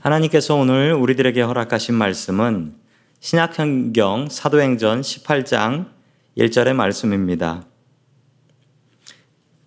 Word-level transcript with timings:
하나님께서 0.00 0.54
오늘 0.54 0.94
우리들에게 0.94 1.42
허락하신 1.42 1.94
말씀은 1.94 2.74
신약성경 3.20 4.28
사도행전 4.30 5.02
18장 5.02 5.90
1절의 6.38 6.72
말씀입니다. 6.72 7.66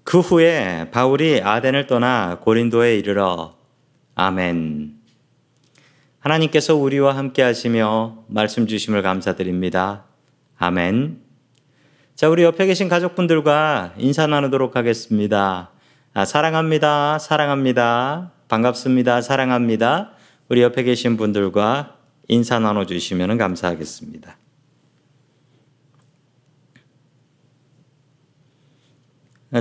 그 0.03 0.21
후에 0.21 0.89
바울이 0.89 1.39
아덴을 1.43 1.85
떠나 1.85 2.39
고린도에 2.41 2.97
이르러 2.97 3.53
아멘. 4.15 4.95
하나님께서 6.19 6.75
우리와 6.77 7.15
함께 7.15 7.43
하시며 7.43 8.23
말씀 8.27 8.65
주심을 8.65 9.03
감사드립니다. 9.03 10.05
아멘. 10.57 11.21
자, 12.15 12.27
우리 12.27 12.41
옆에 12.41 12.65
계신 12.65 12.89
가족분들과 12.89 13.93
인사 13.97 14.25
나누도록 14.25 14.75
하겠습니다. 14.75 15.69
아, 16.15 16.25
사랑합니다. 16.25 17.19
사랑합니다. 17.19 18.31
반갑습니다. 18.47 19.21
사랑합니다. 19.21 20.13
우리 20.49 20.61
옆에 20.61 20.83
계신 20.83 21.17
분들과 21.17 21.97
인사 22.27 22.59
나눠주시면 22.59 23.37
감사하겠습니다. 23.37 24.37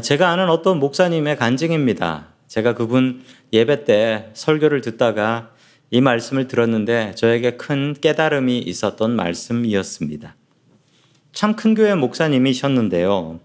제가 0.03 0.31
아는 0.31 0.49
어떤 0.49 0.79
목사님의 0.79 1.37
간증입니다. 1.37 2.29
제가 2.49 2.75
그분 2.75 3.23
예배 3.53 3.85
때 3.85 4.31
설교를 4.35 4.81
듣다가 4.81 5.53
이 5.91 6.01
말씀을 6.01 6.49
들었는데 6.49 7.15
저에게 7.15 7.57
큰 7.57 7.95
깨달음이 7.95 8.59
있었던 8.59 9.15
말씀이었습니다. 9.15 10.37
참 11.33 11.55
큰 11.55 11.75
교회 11.75 11.95
목사님이셨는데요. 11.95 13.41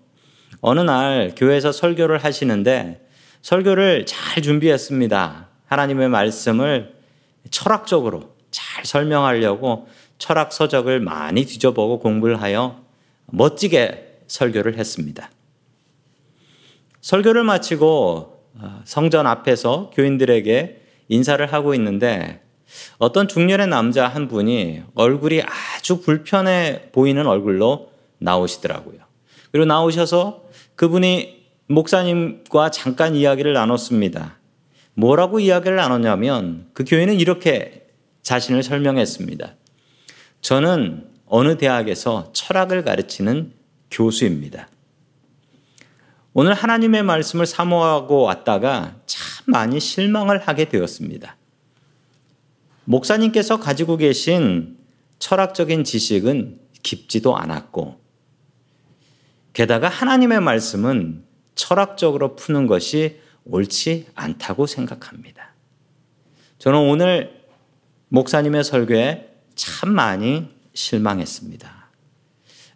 어느 0.62 0.80
날 0.80 1.34
교회에서 1.36 1.72
설교를 1.72 2.18
하시는데 2.24 3.06
설교를 3.42 4.06
잘 4.06 4.42
준비했습니다. 4.42 5.48
하나님의 5.66 6.10
말씀을 6.10 6.97
철학적으로 7.52 8.36
잘 8.52 8.86
설명하려고 8.86 9.88
철학 10.18 10.52
서적을 10.52 11.00
많이 11.00 11.46
뒤져보고 11.46 12.00
공부를 12.00 12.42
하여 12.42 12.82
멋지게 13.28 14.22
설교를 14.28 14.78
했습니다. 14.78 15.30
설교를 17.02 17.44
마치고 17.44 18.38
어, 18.60 18.82
성전 18.86 19.28
앞에서 19.28 19.92
교인들에게 19.94 20.82
인사를 21.10 21.54
하고 21.54 21.74
있는데 21.76 22.42
어떤 22.98 23.28
중년의 23.28 23.68
남자 23.68 24.08
한 24.08 24.28
분이 24.28 24.84
얼굴이 24.96 25.42
아주 25.44 26.02
불편해 26.02 26.90
보이는 26.92 27.26
얼굴로 27.26 27.92
나오시더라고요. 28.18 29.00
그리고 29.52 29.66
나오셔서 29.66 30.44
그분이 30.76 31.46
목사님과 31.68 32.72
잠깐 32.72 33.16
이야기를 33.16 33.54
나눴습니다. 33.54 34.37
뭐라고 34.98 35.40
이야기를 35.40 35.78
나눴냐면 35.78 36.70
그 36.74 36.84
교인은 36.84 37.20
이렇게 37.20 37.88
자신을 38.24 38.64
설명했습니다. 38.64 39.54
저는 40.42 41.08
어느 41.28 41.58
대학에서 41.58 42.32
철학을 42.34 42.84
가르치는 42.84 43.54
교수입니다. 43.92 44.70
오늘 46.34 46.56
하나님의 46.56 47.04
말씀을 47.04 47.46
사모하고 47.46 48.24
왔다가 48.24 48.96
참 49.06 49.22
많이 49.46 49.80
실망을 49.80 50.40
하게 50.40 50.68
되었습니다. 50.68 51.38
목사님께서 52.86 53.60
가지고 53.60 53.98
계신 53.98 54.78
철학적인 55.20 55.84
지식은 55.84 56.60
깊지도 56.82 57.38
않았고, 57.38 58.00
게다가 59.54 59.90
하나님의 59.90 60.42
말씀은 60.42 61.24
철학적으로 61.54 62.36
푸는 62.36 62.66
것이 62.66 63.20
옳지 63.50 64.08
않다고 64.16 64.68
생각합니다. 64.68 65.54
저는 66.60 66.80
오늘 66.80 67.46
목사님의 68.10 68.64
설교에 68.64 69.30
참 69.56 69.92
많이 69.92 70.50
실망했습니다. 70.74 71.90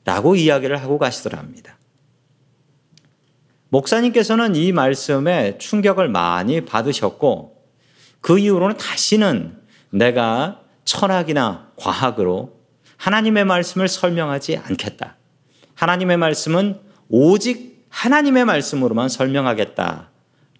라고 0.03 0.35
이야기를 0.35 0.81
하고 0.81 0.97
가시더랍니다. 0.97 1.77
목사님께서는 3.69 4.55
이 4.55 4.71
말씀에 4.71 5.57
충격을 5.57 6.09
많이 6.09 6.65
받으셨고 6.65 7.63
그 8.19 8.37
이후로는 8.37 8.77
다시는 8.77 9.57
내가 9.91 10.61
철학이나 10.83 11.71
과학으로 11.77 12.59
하나님의 12.97 13.45
말씀을 13.45 13.87
설명하지 13.87 14.57
않겠다. 14.57 15.15
하나님의 15.75 16.17
말씀은 16.17 16.79
오직 17.09 17.87
하나님의 17.89 18.45
말씀으로만 18.45 19.09
설명하겠다. 19.09 20.10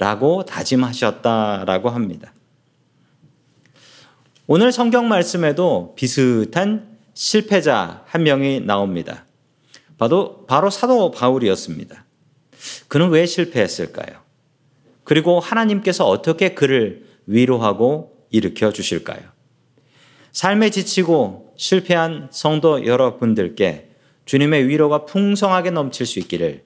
라고 0.02 0.44
다짐하셨다라고 0.46 1.92
합니다. 1.92 2.34
오늘 4.48 4.72
성경 4.72 5.08
말씀에도 5.08 5.94
비슷한 5.96 6.98
실패자 7.14 8.04
한 8.08 8.24
명이 8.24 8.62
나옵니다. 8.62 9.26
바로, 10.00 10.48
바로 10.48 10.72
사도 10.72 11.12
바울이었습니다. 11.12 12.04
그는 12.88 13.10
왜 13.10 13.28
실패했을까요? 13.28 14.22
그리고 15.04 15.40
하나님께서 15.40 16.08
어떻게 16.08 16.56
그를 16.56 17.06
위로하고 17.28 18.26
일으켜 18.32 18.72
주실까요? 18.72 19.22
삶에 20.32 20.72
지치고 20.72 21.54
실패한 21.58 22.30
성도 22.32 22.88
여러분들께 22.88 23.92
주님의 24.26 24.68
위로가 24.68 25.06
풍성하게 25.06 25.70
넘칠 25.70 26.08
수 26.08 26.18
있기를 26.18 26.64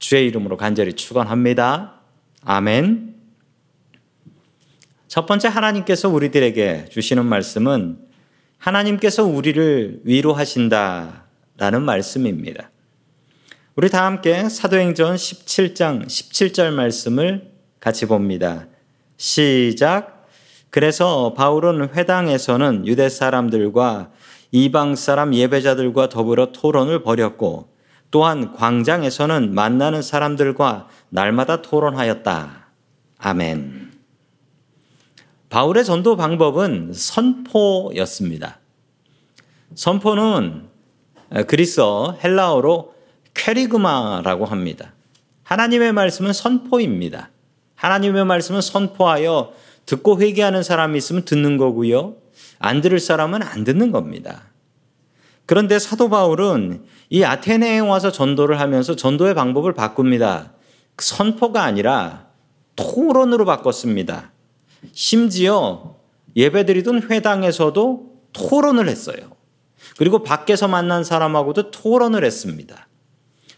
주의 0.00 0.26
이름으로 0.26 0.56
간절히 0.56 0.94
축원합니다. 0.94 2.01
아멘. 2.44 3.14
첫 5.06 5.26
번째 5.26 5.46
하나님께서 5.48 6.08
우리들에게 6.08 6.86
주시는 6.90 7.24
말씀은 7.24 7.98
하나님께서 8.58 9.24
우리를 9.24 10.00
위로하신다라는 10.04 11.82
말씀입니다. 11.84 12.70
우리 13.76 13.88
다 13.88 14.06
함께 14.06 14.48
사도행전 14.48 15.14
17장 15.16 16.06
17절 16.06 16.72
말씀을 16.72 17.52
같이 17.78 18.06
봅니다. 18.06 18.66
시작. 19.16 20.26
그래서 20.70 21.34
바울은 21.34 21.94
회당에서는 21.94 22.86
유대 22.86 23.08
사람들과 23.08 24.10
이방 24.50 24.96
사람 24.96 25.32
예배자들과 25.32 26.08
더불어 26.08 26.52
토론을 26.52 27.02
벌였고 27.02 27.71
또한 28.12 28.52
광장에서는 28.52 29.54
만나는 29.54 30.02
사람들과 30.02 30.86
날마다 31.08 31.62
토론하였다. 31.62 32.66
아멘. 33.18 33.90
바울의 35.48 35.84
전도 35.84 36.16
방법은 36.16 36.92
선포였습니다. 36.92 38.60
선포는 39.74 40.68
그리스어 41.46 42.18
헬라어로 42.22 42.94
캐리그마라고 43.32 44.44
합니다. 44.44 44.92
하나님의 45.44 45.94
말씀은 45.94 46.34
선포입니다. 46.34 47.30
하나님의 47.76 48.26
말씀은 48.26 48.60
선포하여 48.60 49.54
듣고 49.86 50.20
회개하는 50.20 50.62
사람이 50.62 50.98
있으면 50.98 51.24
듣는 51.24 51.56
거고요. 51.56 52.16
안 52.58 52.82
들을 52.82 53.00
사람은 53.00 53.42
안 53.42 53.64
듣는 53.64 53.90
겁니다. 53.90 54.51
그런데 55.46 55.78
사도 55.78 56.08
바울은 56.08 56.84
이 57.10 57.24
아테네에 57.24 57.80
와서 57.80 58.12
전도를 58.12 58.60
하면서 58.60 58.96
전도의 58.96 59.34
방법을 59.34 59.74
바꿉니다. 59.74 60.52
선포가 60.98 61.62
아니라 61.62 62.26
토론으로 62.76 63.44
바꿨습니다. 63.44 64.32
심지어 64.92 65.96
예배드리던 66.36 67.10
회당에서도 67.10 68.12
토론을 68.32 68.88
했어요. 68.88 69.16
그리고 69.98 70.22
밖에서 70.22 70.68
만난 70.68 71.04
사람하고도 71.04 71.70
토론을 71.70 72.24
했습니다. 72.24 72.88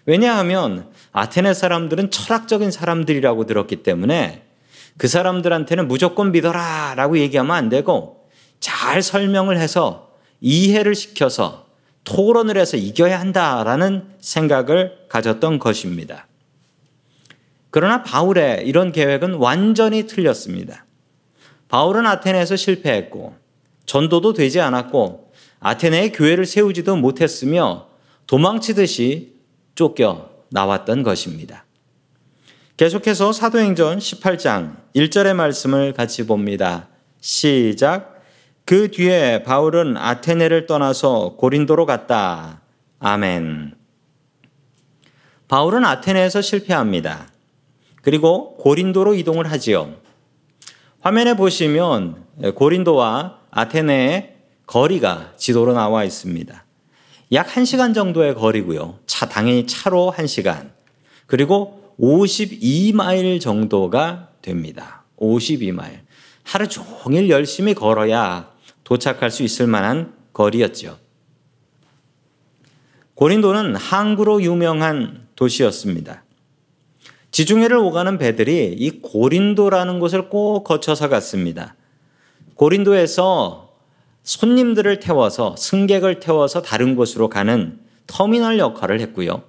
왜냐하면 0.07 0.91
아테네 1.13 1.55
사람들은 1.55 2.11
철학적인 2.11 2.71
사람들이라고 2.71 3.47
들었기 3.47 3.83
때문에 3.83 4.43
그 4.97 5.09
사람들한테는 5.09 5.89
무조건 5.89 6.33
믿어라 6.33 6.95
라고 6.97 7.19
얘기하면 7.19 7.55
안 7.55 7.69
되고 7.69 8.29
잘 8.61 9.03
설명을 9.03 9.59
해서 9.59 10.11
이해를 10.41 10.95
시켜서 10.95 11.64
토론을 12.05 12.57
해서 12.57 12.77
이겨야 12.77 13.19
한다라는 13.19 14.09
생각을 14.21 15.07
가졌던 15.09 15.59
것입니다. 15.59 16.27
그러나 17.71 18.03
바울의 18.03 18.67
이런 18.67 18.93
계획은 18.93 19.35
완전히 19.35 20.07
틀렸습니다. 20.07 20.85
바울은 21.69 22.07
아테네에서 22.07 22.57
실패했고 22.57 23.35
전도도 23.87 24.33
되지 24.35 24.61
않았고 24.61 25.33
아테네에 25.61 26.13
교회를 26.13 26.47
세우지도 26.47 26.97
못했으며 26.97 27.89
도망치듯이 28.27 29.35
쫓겨 29.75 30.31
나왔던 30.51 31.03
것입니다. 31.03 31.65
계속해서 32.77 33.33
사도행전 33.33 33.99
18장 33.99 34.77
1절의 34.95 35.35
말씀을 35.35 35.93
같이 35.95 36.27
봅니다. 36.27 36.89
시작. 37.21 38.14
그 38.67 38.91
뒤에 38.91 39.43
바울은 39.43 39.99
아테네를 39.99 40.67
떠나서 40.67 41.35
고린도로 41.37 41.85
갔다. 41.85 42.63
아멘. 42.99 43.75
바울은 45.49 45.85
아테네에서 45.85 46.41
실패합니다. 46.41 47.29
그리고 48.01 48.57
고린도로 48.57 49.15
이동을 49.15 49.51
하지요. 49.51 49.95
화면에 51.01 51.37
보시면 51.37 52.25
고린도와 52.55 53.41
아테네의 53.51 54.35
거리가 54.67 55.35
지도로 55.37 55.75
나와 55.75 56.05
있습니다. 56.05 56.65
약 57.33 57.47
1시간 57.49 57.95
정도의 57.95 58.35
거리고요. 58.35 58.99
차 59.07 59.29
당연히 59.29 59.67
차로 59.67 60.15
1시간. 60.17 60.71
그리고 61.27 61.95
52마일 62.01 63.43
정도가 63.43 64.31
됩니다. 64.41 65.05
52마일. 65.21 65.99
하루 66.45 66.67
종일 66.69 67.29
열심히 67.29 67.75
걸어야 67.75 68.54
도착할 68.85 69.31
수 69.31 69.43
있을 69.43 69.67
만한 69.67 70.15
거리였죠. 70.33 70.99
고린도는 73.15 73.77
항구로 73.77 74.43
유명한 74.43 75.27
도시였습니다. 75.37 76.25
지중해를 77.31 77.77
오가는 77.77 78.19
배들이 78.19 78.75
이 78.79 78.91
고린도라는 79.01 79.99
곳을 79.99 80.29
꼭 80.29 80.65
거쳐서 80.65 81.09
갔습니다. 81.09 81.75
고린도에서 82.55 83.73
손님들을 84.23 85.01
태워서 85.01 85.55
승객을 85.57 86.21
태워서 86.21 86.63
다른 86.63 86.97
곳으로 86.97 87.29
가는 87.29 87.81
터미널 88.07 88.59
역할을 88.59 89.01
했고요. 89.01 89.43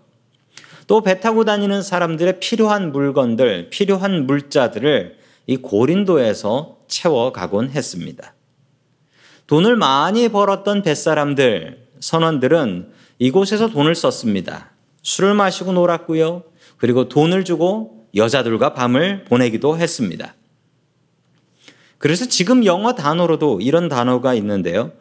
또 0.88 1.02
배 1.02 1.20
타고 1.20 1.46
다니는 1.46 1.82
사람들의 1.82 2.40
필요한 2.40 2.92
물건들, 2.92 3.70
필요한 3.72 4.28
물자들을 4.28 5.18
이 5.48 5.58
고린도에서 5.58 6.78
채워가곤 6.88 7.72
했습니다. 7.72 8.35
돈을 9.48 9.76
많이 9.76 10.30
벌었던 10.30 10.82
뱃사람들, 10.82 11.88
선원들은 12.00 12.92
이곳에서 13.20 13.70
돈을 13.70 13.96
썼습니다. 13.96 14.72
술을 15.04 15.36
마시고 15.36 15.72
놀았고요. 15.72 16.44
그리고 16.78 17.08
돈을 17.08 17.46
주고 17.46 18.08
여자들과 18.16 18.74
밤을 18.74 19.26
보내기도 19.26 19.78
했습니다. 19.78 20.34
그래서 21.98 22.26
지금 22.26 22.66
영어 22.66 22.94
단어로도 22.94 23.62
이런 23.62 23.88
단어가 23.88 24.34
있는데요. 24.36 24.92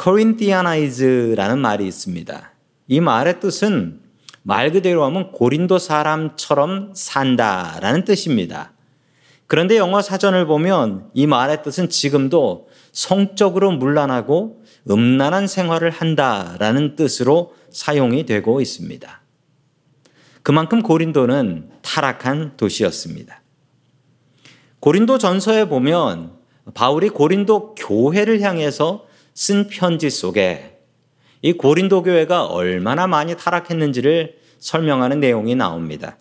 Corinthianize라는 0.00 1.58
말이 1.58 1.86
있습니다. 1.86 2.52
이 2.88 3.00
말의 3.00 3.40
뜻은 3.40 4.00
말 4.42 4.72
그대로 4.72 5.04
하면 5.04 5.32
고린도 5.32 5.78
사람처럼 5.78 6.92
산다라는 6.94 8.04
뜻입니다. 8.04 8.72
그런데 9.46 9.76
영어 9.76 10.02
사전을 10.02 10.46
보면 10.46 11.10
이 11.14 11.26
말의 11.26 11.62
뜻은 11.62 11.88
지금도 11.88 12.68
성적으로 12.92 13.72
문란하고 13.72 14.62
음란한 14.90 15.46
생활을 15.46 15.90
한다라는 15.90 16.94
뜻으로 16.96 17.54
사용이 17.70 18.26
되고 18.26 18.60
있습니다. 18.60 19.20
그만큼 20.42 20.82
고린도는 20.82 21.70
타락한 21.82 22.56
도시였습니다. 22.56 23.40
고린도 24.80 25.18
전서에 25.18 25.68
보면 25.68 26.32
바울이 26.74 27.08
고린도 27.08 27.74
교회를 27.76 28.40
향해서 28.40 29.06
쓴 29.34 29.68
편지 29.68 30.10
속에 30.10 30.78
이 31.40 31.52
고린도 31.52 32.02
교회가 32.02 32.46
얼마나 32.46 33.06
많이 33.06 33.36
타락했는지를 33.36 34.36
설명하는 34.58 35.20
내용이 35.20 35.54
나옵니다. 35.54 36.18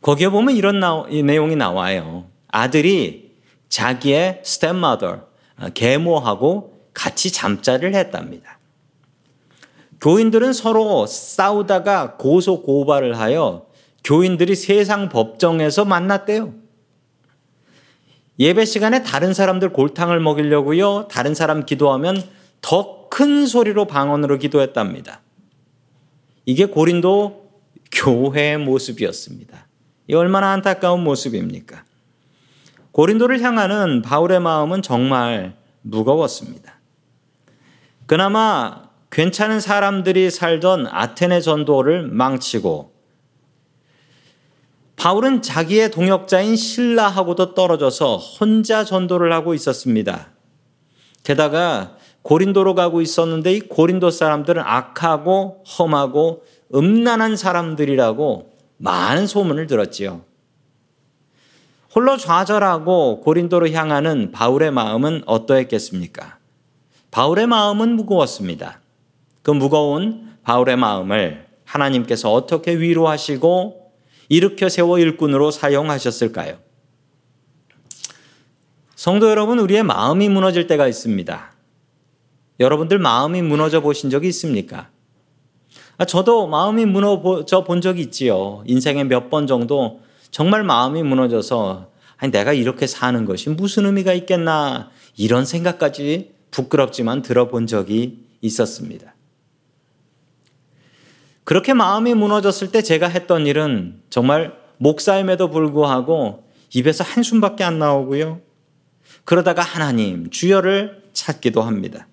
거기에 0.00 0.28
보면 0.28 0.56
이런 0.56 0.80
나, 0.80 1.04
내용이 1.06 1.56
나와요. 1.56 2.26
아들이 2.48 3.32
자기의 3.68 4.42
stepmother, 4.44 5.08
아, 5.08 5.31
계모하고 5.74 6.88
같이 6.94 7.32
잠자리를 7.32 7.94
했답니다. 7.94 8.58
교인들은 10.00 10.52
서로 10.52 11.06
싸우다가 11.06 12.16
고소 12.16 12.62
고발을 12.62 13.18
하여 13.18 13.66
교인들이 14.04 14.56
세상 14.56 15.08
법정에서 15.08 15.84
만났대요. 15.84 16.54
예배 18.38 18.64
시간에 18.64 19.02
다른 19.02 19.32
사람들 19.32 19.72
골탕을 19.72 20.18
먹이려고요. 20.20 21.08
다른 21.08 21.34
사람 21.34 21.64
기도하면 21.64 22.22
더 22.60 23.02
큰 23.12 23.44
소리로 23.44 23.84
방언으로 23.84 24.38
기도했답니다. 24.38 25.20
이게 26.46 26.64
고린도 26.64 27.50
교회의 27.92 28.56
모습이었습니다. 28.56 29.68
이 30.08 30.14
얼마나 30.14 30.52
안타까운 30.52 31.04
모습입니까? 31.04 31.84
고린도를 32.92 33.40
향하는 33.40 34.02
바울의 34.02 34.40
마음은 34.40 34.82
정말 34.82 35.56
무거웠습니다. 35.82 36.78
그나마 38.06 38.82
괜찮은 39.10 39.60
사람들이 39.60 40.30
살던 40.30 40.86
아테네 40.90 41.40
전도를 41.40 42.08
망치고 42.08 42.92
바울은 44.96 45.42
자기의 45.42 45.90
동역자인 45.90 46.54
신라하고도 46.54 47.54
떨어져서 47.54 48.18
혼자 48.18 48.84
전도를 48.84 49.32
하고 49.32 49.52
있었습니다. 49.54 50.28
게다가 51.24 51.96
고린도로 52.22 52.74
가고 52.74 53.00
있었는데 53.00 53.52
이 53.52 53.60
고린도 53.60 54.10
사람들은 54.10 54.62
악하고 54.64 55.64
험하고 55.66 56.44
음란한 56.74 57.36
사람들이라고 57.36 58.52
많은 58.78 59.26
소문을 59.26 59.66
들었지요. 59.66 60.22
홀로 61.94 62.16
좌절하고 62.16 63.20
고린도로 63.20 63.70
향하는 63.70 64.32
바울의 64.32 64.70
마음은 64.70 65.24
어떠했겠습니까? 65.26 66.38
바울의 67.10 67.46
마음은 67.46 67.96
무거웠습니다. 67.96 68.80
그 69.42 69.50
무거운 69.50 70.36
바울의 70.42 70.76
마음을 70.76 71.46
하나님께서 71.64 72.32
어떻게 72.32 72.78
위로하시고 72.78 73.92
일으켜 74.30 74.68
세워 74.68 74.98
일꾼으로 74.98 75.50
사용하셨을까요? 75.50 76.56
성도 78.96 79.28
여러분, 79.28 79.58
우리의 79.58 79.82
마음이 79.82 80.28
무너질 80.28 80.66
때가 80.66 80.86
있습니다. 80.88 81.52
여러분들 82.60 82.98
마음이 82.98 83.42
무너져 83.42 83.80
보신 83.80 84.08
적이 84.10 84.28
있습니까? 84.28 84.88
아, 85.98 86.04
저도 86.06 86.46
마음이 86.46 86.86
무너져 86.86 87.64
본 87.64 87.80
적이 87.80 88.02
있지요. 88.02 88.62
인생에 88.66 89.04
몇 89.04 89.28
번 89.28 89.46
정도 89.46 90.00
정말 90.32 90.64
마음이 90.64 91.04
무너져서 91.04 91.92
아니 92.16 92.32
내가 92.32 92.52
이렇게 92.52 92.86
사는 92.88 93.24
것이 93.24 93.50
무슨 93.50 93.86
의미가 93.86 94.14
있겠나 94.14 94.90
이런 95.16 95.44
생각까지 95.44 96.32
부끄럽지만 96.50 97.22
들어본 97.22 97.66
적이 97.68 98.26
있었습니다. 98.40 99.14
그렇게 101.44 101.74
마음이 101.74 102.14
무너졌을 102.14 102.72
때 102.72 102.82
제가 102.82 103.08
했던 103.08 103.46
일은 103.46 104.00
정말 104.08 104.56
목사임에도 104.78 105.50
불구하고 105.50 106.44
입에서 106.74 107.04
한숨밖에 107.04 107.62
안 107.62 107.78
나오고요. 107.78 108.40
그러다가 109.24 109.60
하나님, 109.60 110.30
주여를 110.30 111.02
찾기도 111.12 111.60
합니다. 111.60 112.06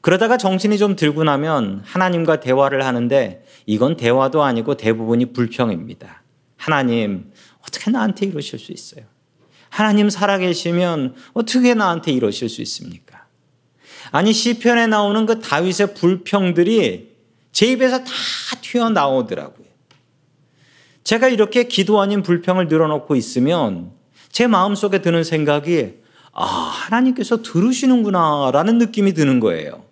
그러다가 0.00 0.38
정신이 0.38 0.78
좀 0.78 0.96
들고 0.96 1.24
나면 1.24 1.82
하나님과 1.84 2.40
대화를 2.40 2.86
하는데 2.86 3.44
이건 3.66 3.96
대화도 3.96 4.42
아니고 4.42 4.76
대부분이 4.76 5.32
불평입니다. 5.32 6.23
하나님, 6.64 7.30
어떻게 7.60 7.90
나한테 7.90 8.24
이러실 8.24 8.58
수 8.58 8.72
있어요? 8.72 9.04
하나님 9.68 10.08
살아계시면 10.08 11.14
어떻게 11.34 11.74
나한테 11.74 12.10
이러실 12.10 12.48
수 12.48 12.62
있습니까? 12.62 13.26
아니 14.10 14.32
시편에 14.32 14.86
나오는 14.86 15.26
그 15.26 15.40
다윗의 15.40 15.92
불평들이 15.92 17.10
제 17.52 17.66
입에서 17.66 17.98
다 17.98 18.12
튀어나오더라고요. 18.62 19.66
제가 21.02 21.28
이렇게 21.28 21.64
기도 21.64 22.00
아닌 22.00 22.22
불평을 22.22 22.68
늘어놓고 22.68 23.14
있으면 23.14 23.90
제 24.32 24.46
마음속에 24.46 25.02
드는 25.02 25.22
생각이 25.22 25.96
아, 26.32 26.44
하나님께서 26.44 27.42
들으시는구나 27.42 28.52
라는 28.54 28.78
느낌이 28.78 29.12
드는 29.12 29.38
거예요. 29.38 29.84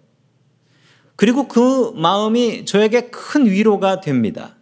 그리고 1.16 1.48
그 1.48 1.92
마음이 1.96 2.64
저에게 2.64 3.10
큰 3.10 3.44
위로가 3.44 4.00
됩니다. 4.00 4.56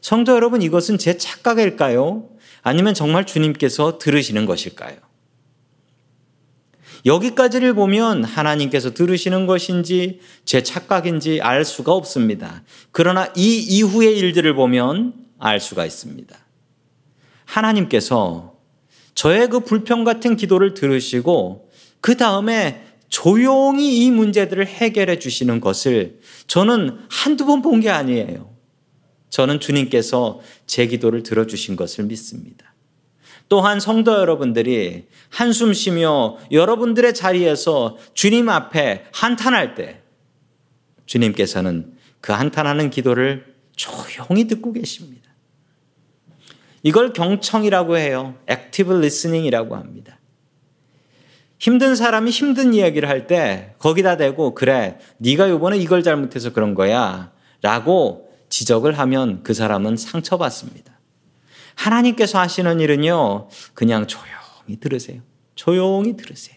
성도 0.00 0.34
여러분, 0.34 0.62
이것은 0.62 0.98
제 0.98 1.16
착각일까요? 1.16 2.28
아니면 2.62 2.94
정말 2.94 3.26
주님께서 3.26 3.98
들으시는 3.98 4.46
것일까요? 4.46 4.96
여기까지를 7.06 7.74
보면 7.74 8.24
하나님께서 8.24 8.92
들으시는 8.92 9.46
것인지 9.46 10.20
제 10.44 10.62
착각인지 10.62 11.40
알 11.40 11.64
수가 11.64 11.92
없습니다. 11.92 12.62
그러나 12.90 13.32
이 13.36 13.58
이후의 13.58 14.18
일들을 14.18 14.54
보면 14.54 15.14
알 15.38 15.60
수가 15.60 15.86
있습니다. 15.86 16.36
하나님께서 17.44 18.54
저의 19.14 19.48
그 19.48 19.60
불평 19.60 20.04
같은 20.04 20.36
기도를 20.36 20.74
들으시고 20.74 21.70
그 22.00 22.16
다음에 22.16 22.84
조용히 23.08 24.04
이 24.04 24.10
문제들을 24.10 24.66
해결해 24.66 25.18
주시는 25.18 25.60
것을 25.60 26.18
저는 26.46 26.98
한두 27.08 27.46
번 27.46 27.62
본 27.62 27.80
게 27.80 27.90
아니에요. 27.90 28.57
저는 29.30 29.60
주님께서 29.60 30.40
제 30.66 30.86
기도를 30.86 31.22
들어주신 31.22 31.76
것을 31.76 32.04
믿습니다. 32.04 32.74
또한 33.48 33.80
성도 33.80 34.12
여러분들이 34.12 35.06
한숨 35.30 35.72
쉬며 35.72 36.36
여러분들의 36.52 37.14
자리에서 37.14 37.96
주님 38.14 38.48
앞에 38.48 39.06
한탄할 39.12 39.74
때 39.74 40.02
주님께서는 41.06 41.94
그 42.20 42.32
한탄하는 42.32 42.90
기도를 42.90 43.54
조용히 43.74 44.46
듣고 44.46 44.72
계십니다. 44.72 45.30
이걸 46.82 47.12
경청이라고 47.12 47.96
해요. 47.96 48.34
active 48.46 48.92
listening이라고 48.94 49.76
합니다. 49.76 50.18
힘든 51.58 51.96
사람이 51.96 52.30
힘든 52.30 52.72
이야기를 52.74 53.08
할 53.08 53.26
때 53.26 53.74
거기다 53.78 54.16
대고 54.16 54.54
그래 54.54 54.98
네가 55.18 55.48
요번에 55.50 55.76
이걸 55.78 56.02
잘못해서 56.02 56.52
그런 56.52 56.74
거야 56.74 57.32
라고 57.62 58.27
지적을 58.48 58.98
하면 58.98 59.42
그 59.42 59.54
사람은 59.54 59.96
상처받습니다. 59.96 60.98
하나님께서 61.74 62.38
하시는 62.38 62.80
일은요 62.80 63.48
그냥 63.74 64.06
조용히 64.06 64.80
들으세요. 64.80 65.22
조용히 65.54 66.16
들으세요. 66.16 66.56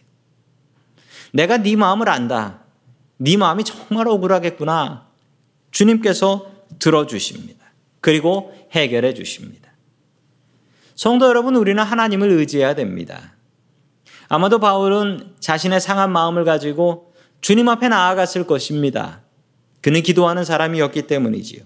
내가 1.33 1.57
네 1.57 1.75
마음을 1.75 2.09
안다. 2.09 2.61
네 3.17 3.37
마음이 3.37 3.63
정말 3.63 4.07
억울하겠구나. 4.07 5.07
주님께서 5.71 6.51
들어주십니다. 6.79 7.65
그리고 7.99 8.53
해결해 8.71 9.13
주십니다. 9.13 9.71
성도 10.95 11.27
여러분, 11.27 11.55
우리는 11.55 11.81
하나님을 11.81 12.29
의지해야 12.29 12.75
됩니다. 12.75 13.35
아마도 14.27 14.59
바울은 14.59 15.35
자신의 15.39 15.81
상한 15.81 16.11
마음을 16.11 16.45
가지고 16.45 17.13
주님 17.41 17.69
앞에 17.69 17.89
나아갔을 17.89 18.45
것입니다. 18.45 19.21
그는 19.81 20.03
기도하는 20.03 20.45
사람이었기 20.45 21.07
때문이지요. 21.07 21.63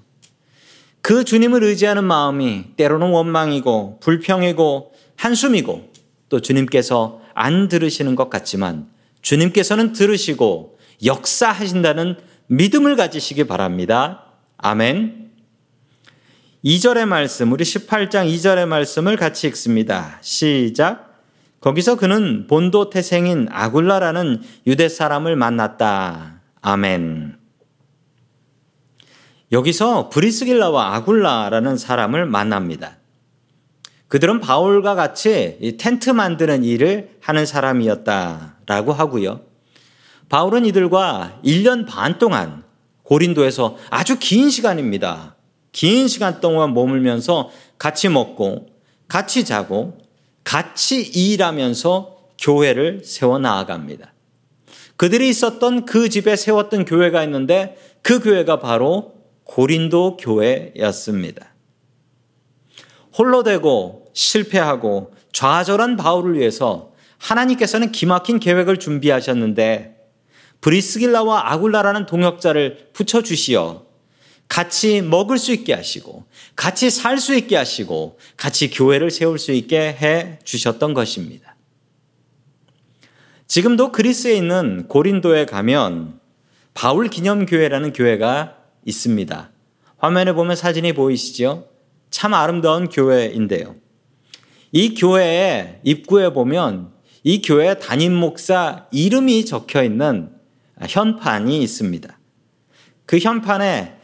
그 1.05 1.23
주님을 1.23 1.63
의지하는 1.63 2.03
마음이 2.03 2.77
때로는 2.77 3.11
원망이고 3.11 3.99
불평이고 3.99 4.91
한숨이고 5.17 5.91
또 6.29 6.41
주님께서 6.41 7.21
안 7.35 7.67
들으시는 7.67 8.15
것 8.15 8.31
같지만 8.31 8.87
주님께서는 9.21 9.93
들으시고 9.93 10.79
역사하신다는 11.05 12.15
믿음을 12.47 12.95
가지시기 12.95 13.43
바랍니다. 13.43 14.23
아멘. 14.57 15.29
2절의 16.65 17.05
말씀, 17.05 17.51
우리 17.51 17.63
18장 17.63 18.27
2절의 18.27 18.65
말씀을 18.65 19.15
같이 19.15 19.45
읽습니다. 19.45 20.17
시작. 20.21 21.21
거기서 21.61 21.97
그는 21.97 22.47
본도 22.47 22.89
태생인 22.89 23.47
아굴라라는 23.51 24.41
유대 24.65 24.89
사람을 24.89 25.35
만났다. 25.35 26.41
아멘. 26.61 27.44
여기서 29.51 30.09
브리스길라와 30.09 30.95
아굴라라는 30.95 31.77
사람을 31.77 32.25
만납니다. 32.25 32.97
그들은 34.07 34.39
바울과 34.39 34.95
같이 34.95 35.75
텐트 35.79 36.09
만드는 36.09 36.63
일을 36.63 37.17
하는 37.21 37.45
사람이었다라고 37.45 38.93
하고요. 38.93 39.41
바울은 40.29 40.65
이들과 40.65 41.39
1년 41.43 41.85
반 41.87 42.17
동안 42.17 42.63
고린도에서 43.03 43.77
아주 43.89 44.17
긴 44.19 44.49
시간입니다. 44.49 45.35
긴 45.71 46.07
시간 46.07 46.39
동안 46.39 46.73
머물면서 46.73 47.49
같이 47.77 48.09
먹고 48.09 48.67
같이 49.07 49.45
자고 49.45 49.97
같이 50.43 51.01
일하면서 51.01 52.15
교회를 52.39 53.01
세워 53.03 53.39
나아갑니다. 53.39 54.13
그들이 54.97 55.29
있었던 55.29 55.85
그 55.85 56.09
집에 56.09 56.35
세웠던 56.35 56.85
교회가 56.85 57.23
있는데 57.25 57.77
그 58.01 58.19
교회가 58.19 58.59
바로 58.59 59.14
고린도 59.45 60.17
교회였습니다. 60.17 61.53
홀로 63.17 63.43
되고 63.43 64.05
실패하고 64.13 65.13
좌절한 65.31 65.95
바울을 65.95 66.37
위해서 66.37 66.93
하나님께서는 67.17 67.91
기막힌 67.91 68.39
계획을 68.39 68.77
준비하셨는데 68.77 69.95
브리스길라와 70.61 71.53
아굴라라는 71.53 72.05
동역자를 72.05 72.89
붙여주시어 72.93 73.85
같이 74.47 75.01
먹을 75.01 75.37
수 75.37 75.51
있게 75.51 75.73
하시고, 75.73 76.23
같이 76.55 76.91
살 76.91 77.17
수 77.17 77.33
있게 77.33 77.55
하시고, 77.55 78.19
같이 78.37 78.69
교회를 78.69 79.09
세울 79.09 79.39
수 79.39 79.51
있게 79.51 79.79
해 79.79 80.39
주셨던 80.43 80.93
것입니다. 80.93 81.55
지금도 83.47 83.91
그리스에 83.91 84.35
있는 84.35 84.87
고린도에 84.87 85.45
가면 85.45 86.19
바울 86.73 87.09
기념교회라는 87.09 87.93
교회가 87.93 88.57
있습니다. 88.85 89.51
화면에 89.97 90.33
보면 90.33 90.55
사진이 90.55 90.93
보이시죠? 90.93 91.67
참 92.09 92.33
아름다운 92.33 92.87
교회인데요. 92.87 93.75
이 94.71 94.93
교회의 94.93 95.81
입구에 95.83 96.31
보면 96.31 96.93
이 97.23 97.41
교회 97.41 97.77
담임 97.79 98.13
목사 98.13 98.85
이름이 98.91 99.45
적혀 99.45 99.83
있는 99.83 100.31
현판이 100.79 101.61
있습니다. 101.61 102.19
그 103.05 103.17
현판에 103.17 103.97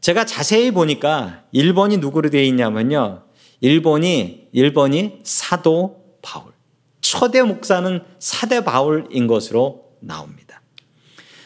제가 0.00 0.26
자세히 0.26 0.70
보니까 0.70 1.44
1번이 1.54 2.00
누구로 2.00 2.30
되어 2.30 2.42
있냐면요. 2.42 3.24
1번이 3.62 4.52
1번이 4.54 5.20
사도 5.24 6.04
바울. 6.22 6.52
초대 7.00 7.42
목사는 7.42 8.02
사대 8.18 8.64
바울인 8.64 9.26
것으로 9.26 9.92
나옵니다. 10.00 10.62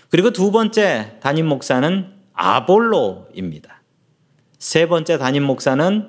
그리고 0.08 0.30
두 0.30 0.50
번째 0.50 1.18
담임 1.20 1.46
목사는 1.46 2.12
아볼로입니다. 2.34 3.82
세 4.58 4.86
번째 4.86 5.18
담임 5.18 5.42
목사는 5.44 6.08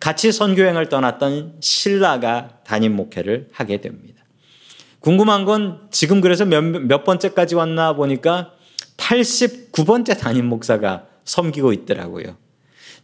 같이 0.00 0.32
선교행을 0.32 0.88
떠났던 0.88 1.58
신라가 1.60 2.60
담임 2.64 2.96
목회를 2.96 3.48
하게 3.52 3.80
됩니다. 3.80 4.24
궁금한 5.00 5.44
건 5.44 5.88
지금 5.90 6.20
그래서 6.20 6.44
몇, 6.44 6.62
몇 6.62 7.04
번째까지 7.04 7.54
왔나 7.54 7.94
보니까 7.94 8.52
89번째 8.96 10.18
담임 10.18 10.46
목사가 10.46 11.06
섬기고 11.24 11.72
있더라고요. 11.72 12.36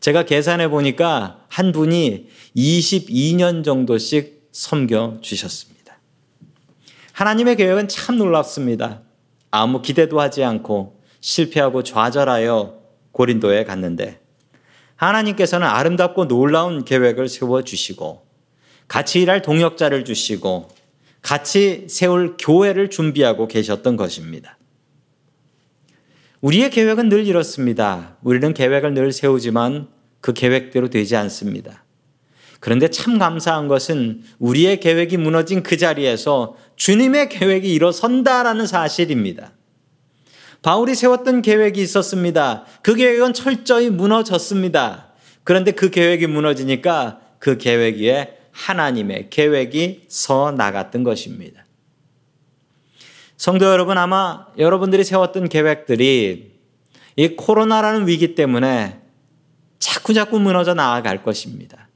제가 0.00 0.24
계산해 0.24 0.68
보니까 0.68 1.44
한 1.48 1.72
분이 1.72 2.28
22년 2.56 3.64
정도씩 3.64 4.48
섬겨 4.52 5.18
주셨습니다. 5.20 5.98
하나님의 7.12 7.56
계획은 7.56 7.88
참 7.88 8.16
놀랍습니다. 8.16 9.02
아무 9.50 9.82
기대도 9.82 10.20
하지 10.20 10.44
않고 10.44 10.97
실패하고 11.20 11.82
좌절하여 11.82 12.78
고린도에 13.12 13.64
갔는데 13.64 14.20
하나님께서는 14.96 15.66
아름답고 15.66 16.28
놀라운 16.28 16.84
계획을 16.84 17.28
세워 17.28 17.62
주시고 17.62 18.26
같이 18.88 19.20
일할 19.20 19.42
동역자를 19.42 20.04
주시고 20.04 20.68
같이 21.22 21.86
세울 21.88 22.36
교회를 22.38 22.90
준비하고 22.90 23.48
계셨던 23.48 23.96
것입니다. 23.96 24.56
우리의 26.40 26.70
계획은 26.70 27.08
늘 27.08 27.26
이렇습니다. 27.26 28.16
우리는 28.22 28.54
계획을 28.54 28.94
늘 28.94 29.12
세우지만 29.12 29.88
그 30.20 30.32
계획대로 30.32 30.88
되지 30.88 31.16
않습니다. 31.16 31.84
그런데 32.60 32.88
참 32.88 33.18
감사한 33.18 33.68
것은 33.68 34.22
우리의 34.38 34.80
계획이 34.80 35.16
무너진 35.16 35.62
그 35.62 35.76
자리에서 35.76 36.56
주님의 36.76 37.28
계획이 37.28 37.72
일어선다라는 37.72 38.66
사실입니다. 38.66 39.52
바울이 40.62 40.94
세웠던 40.94 41.42
계획이 41.42 41.80
있었습니다. 41.80 42.64
그 42.82 42.94
계획은 42.94 43.32
철저히 43.32 43.90
무너졌습니다. 43.90 45.08
그런데 45.44 45.70
그 45.72 45.90
계획이 45.90 46.26
무너지니까 46.26 47.20
그 47.38 47.58
계획 47.58 47.98
위에 47.98 48.36
하나님의 48.52 49.30
계획이 49.30 50.06
서 50.08 50.50
나갔던 50.50 51.04
것입니다. 51.04 51.64
성도 53.36 53.66
여러분 53.66 53.98
아마 53.98 54.46
여러분들이 54.58 55.04
세웠던 55.04 55.48
계획들이 55.48 56.58
이 57.14 57.28
코로나라는 57.36 58.08
위기 58.08 58.34
때문에 58.34 59.00
자꾸 59.78 60.12
자꾸 60.12 60.40
무너져 60.40 60.74
나아갈 60.74 61.22
것입니다. 61.22 61.88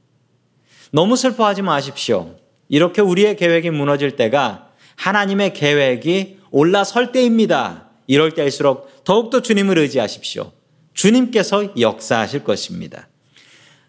너무 0.91 1.17
슬퍼하지 1.17 1.61
마십시오. 1.63 2.35
이렇게 2.69 3.01
우리의 3.01 3.35
계획이 3.35 3.69
무너질 3.71 4.15
때가 4.15 4.69
하나님의 4.95 5.53
계획이 5.53 6.39
올라설 6.51 7.11
때입니다. 7.11 7.82
이럴 8.07 8.31
때일수록 8.31 9.03
더욱더 9.03 9.41
주님을 9.41 9.77
의지하십시오. 9.77 10.51
주님께서 10.93 11.79
역사하실 11.79 12.43
것입니다. 12.43 13.07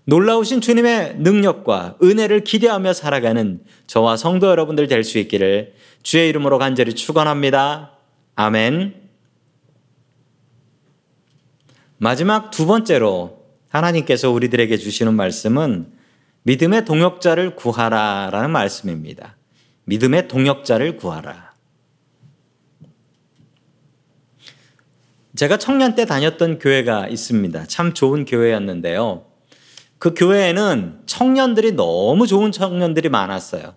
놀라우신 0.07 0.61
주님의 0.61 1.17
능력과 1.19 1.97
은혜를 2.03 2.45
기대하며 2.45 2.93
살아가는 2.93 3.61
저와 3.87 4.17
성도 4.17 4.49
여러분들 4.49 4.87
될 4.87 5.03
수 5.03 5.19
있기를 5.19 5.75
주의 6.03 6.29
이름으로 6.29 6.59
간절히 6.59 6.95
축원합니다. 6.95 7.93
아멘. 8.37 8.95
마지막 11.97 12.51
두 12.51 12.67
번째로 12.67 13.45
하나님께서 13.71 14.31
우리들에게 14.31 14.77
주시는 14.77 15.15
말씀은 15.15 15.93
믿음의 16.43 16.85
동역자를 16.85 17.57
구하라라는 17.57 18.51
말씀입니다. 18.51 19.37
믿음의 19.85 20.29
동역자를 20.29 20.99
구하라. 20.99 21.54
제가 25.37 25.57
청년 25.59 25.95
때 25.95 26.05
다녔던 26.05 26.61
교회가 26.61 27.09
있습니다. 27.09 27.65
참 27.67 27.93
좋은 27.93 28.25
교회였는데요. 28.25 29.27
그 29.99 30.15
교회에는 30.15 31.01
청년들이 31.07 31.73
너무 31.73 32.27
좋은 32.27 32.53
청년들이 32.53 33.09
많았어요. 33.09 33.75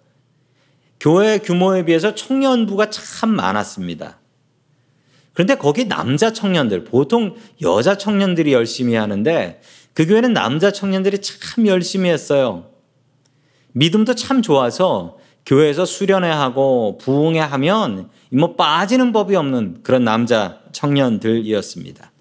교회 1.00 1.40
규모에 1.40 1.86
비해서 1.86 2.14
청년부가 2.14 2.90
참 2.90 3.30
많았습니다. 3.32 4.20
그런데 5.34 5.56
거기 5.56 5.86
남자 5.86 6.34
청년들, 6.34 6.84
보통 6.84 7.36
여자 7.62 7.98
청년들이 7.98 8.54
열심히 8.54 8.96
하는데 8.96 9.62
그 9.94 10.06
교회는 10.06 10.34
남자 10.34 10.72
청년들이 10.72 11.22
참 11.22 11.68
열심히 11.68 12.10
했어요. 12.10 12.70
믿음도 13.74 14.16
참 14.16 14.42
좋아서 14.42 15.17
교회에서 15.48 15.86
수련회 15.86 16.30
하고 16.30 16.98
부흥회 17.00 17.40
하면 17.40 18.10
뭐 18.32 18.56
빠지는 18.56 19.14
법이 19.14 19.36
없는 19.36 19.80
그런 19.82 20.04
남자 20.04 20.60
청년들이었습니다. 20.74 22.12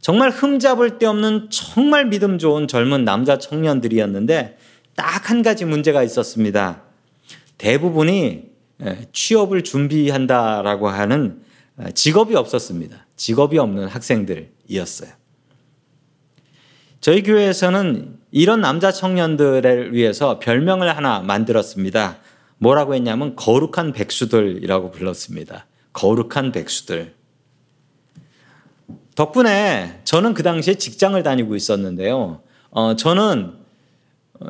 정말 0.00 0.30
흠잡을 0.30 0.98
데 0.98 1.06
없는 1.06 1.48
정말 1.50 2.06
믿음 2.06 2.38
좋은 2.38 2.66
젊은 2.66 3.04
남자 3.04 3.38
청년들이었는데 3.38 4.56
딱 4.96 5.30
한 5.30 5.42
가지 5.42 5.66
문제가 5.66 6.02
있었습니다. 6.02 6.84
대부분이 7.58 8.44
취업을 9.12 9.62
준비한다라고 9.62 10.88
하는 10.88 11.42
직업이 11.94 12.34
없었습니다. 12.34 13.06
직업이 13.16 13.58
없는 13.58 13.88
학생들이었어요. 13.88 15.10
저희 17.00 17.22
교회에서는 17.22 18.18
이런 18.30 18.60
남자 18.62 18.90
청년들을 18.90 19.92
위해서 19.92 20.38
별명을 20.38 20.96
하나 20.96 21.20
만들었습니다. 21.20 22.18
뭐라고 22.58 22.94
했냐면 22.94 23.36
거룩한 23.36 23.92
백수들이라고 23.92 24.90
불렀습니다. 24.90 25.66
거룩한 25.92 26.52
백수들. 26.52 27.14
덕분에 29.14 30.00
저는 30.04 30.34
그 30.34 30.42
당시에 30.42 30.74
직장을 30.74 31.20
다니고 31.22 31.56
있었는데요. 31.56 32.40
어, 32.70 32.96
저는 32.96 33.54
어, 34.40 34.46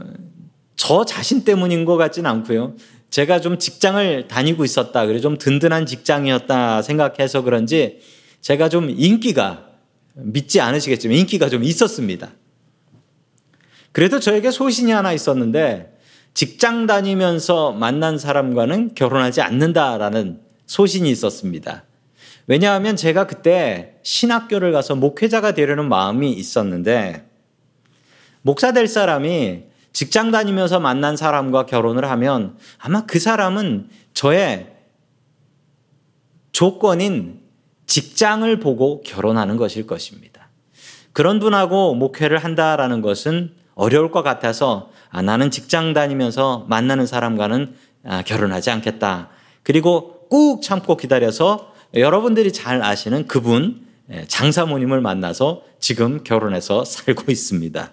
저 0.77 1.05
자신 1.05 1.45
때문인 1.45 1.85
것 1.85 1.97
같지는 1.97 2.31
않고요. 2.31 2.75
제가 3.11 3.41
좀 3.41 3.59
직장을 3.59 4.29
다니고 4.29 4.65
있었다. 4.65 5.07
그래 5.07 5.21
좀 5.21 5.39
든든한 5.39 5.87
직장이었다 5.87 6.83
생각해서 6.83 7.43
그런지 7.43 8.01
제가 8.41 8.69
좀 8.69 8.91
인기가 8.91 9.67
믿지 10.15 10.61
않으시겠지만 10.61 11.17
인기가 11.17 11.49
좀 11.49 11.65
있었습니다. 11.65 12.31
그래도 13.93 14.21
저에게 14.21 14.51
소신이 14.51 14.93
하나 14.93 15.13
있었는데 15.13 15.98
직장 16.35 16.87
다니면서 16.87 17.73
만난 17.73 18.19
사람과는 18.19 18.95
결혼하지 18.95 19.41
않는다라는 19.41 20.41
소신이 20.67 21.11
있었습니다. 21.11 21.85
왜냐하면 22.47 22.97
제가 22.97 23.27
그때 23.27 23.97
신학교를 24.03 24.73
가서 24.73 24.95
목회자가 24.95 25.53
되려는 25.53 25.89
마음이 25.89 26.33
있었는데 26.33 27.29
목사 28.43 28.73
될 28.73 28.87
사람이 28.87 29.65
직장 29.93 30.31
다니면서 30.31 30.81
만난 30.81 31.17
사람과 31.17 31.67
결혼을 31.67 32.09
하면 32.11 32.57
아마 32.79 33.05
그 33.05 33.19
사람은 33.19 33.89
저의 34.15 34.73
조건인 36.53 37.41
직장을 37.87 38.59
보고 38.61 39.03
결혼하는 39.03 39.57
것일 39.57 39.87
것입니다. 39.87 40.49
그런 41.13 41.41
분하고 41.41 41.95
목회를 41.95 42.39
한다라는 42.39 43.03
것은 43.03 43.55
어려울 43.75 44.11
것 44.11 44.23
같아서 44.23 44.91
아, 45.11 45.23
나는 45.23 45.51
직장 45.51 45.93
다니면서 45.93 46.67
만나는 46.69 47.07
사람과는 47.07 47.75
아, 48.05 48.23
결혼하지 48.23 48.71
않겠다. 48.71 49.31
그리고 49.63 50.27
꾹 50.29 50.63
참고 50.63 50.97
기다려서 50.97 51.73
여러분들이 51.95 52.53
잘 52.53 52.83
아시는 52.83 53.27
그분 53.27 53.89
예, 54.11 54.25
장사모님을 54.27 55.01
만나서 55.01 55.63
지금 55.79 56.23
결혼해서 56.25 56.85
살고 56.85 57.31
있습니다. 57.31 57.93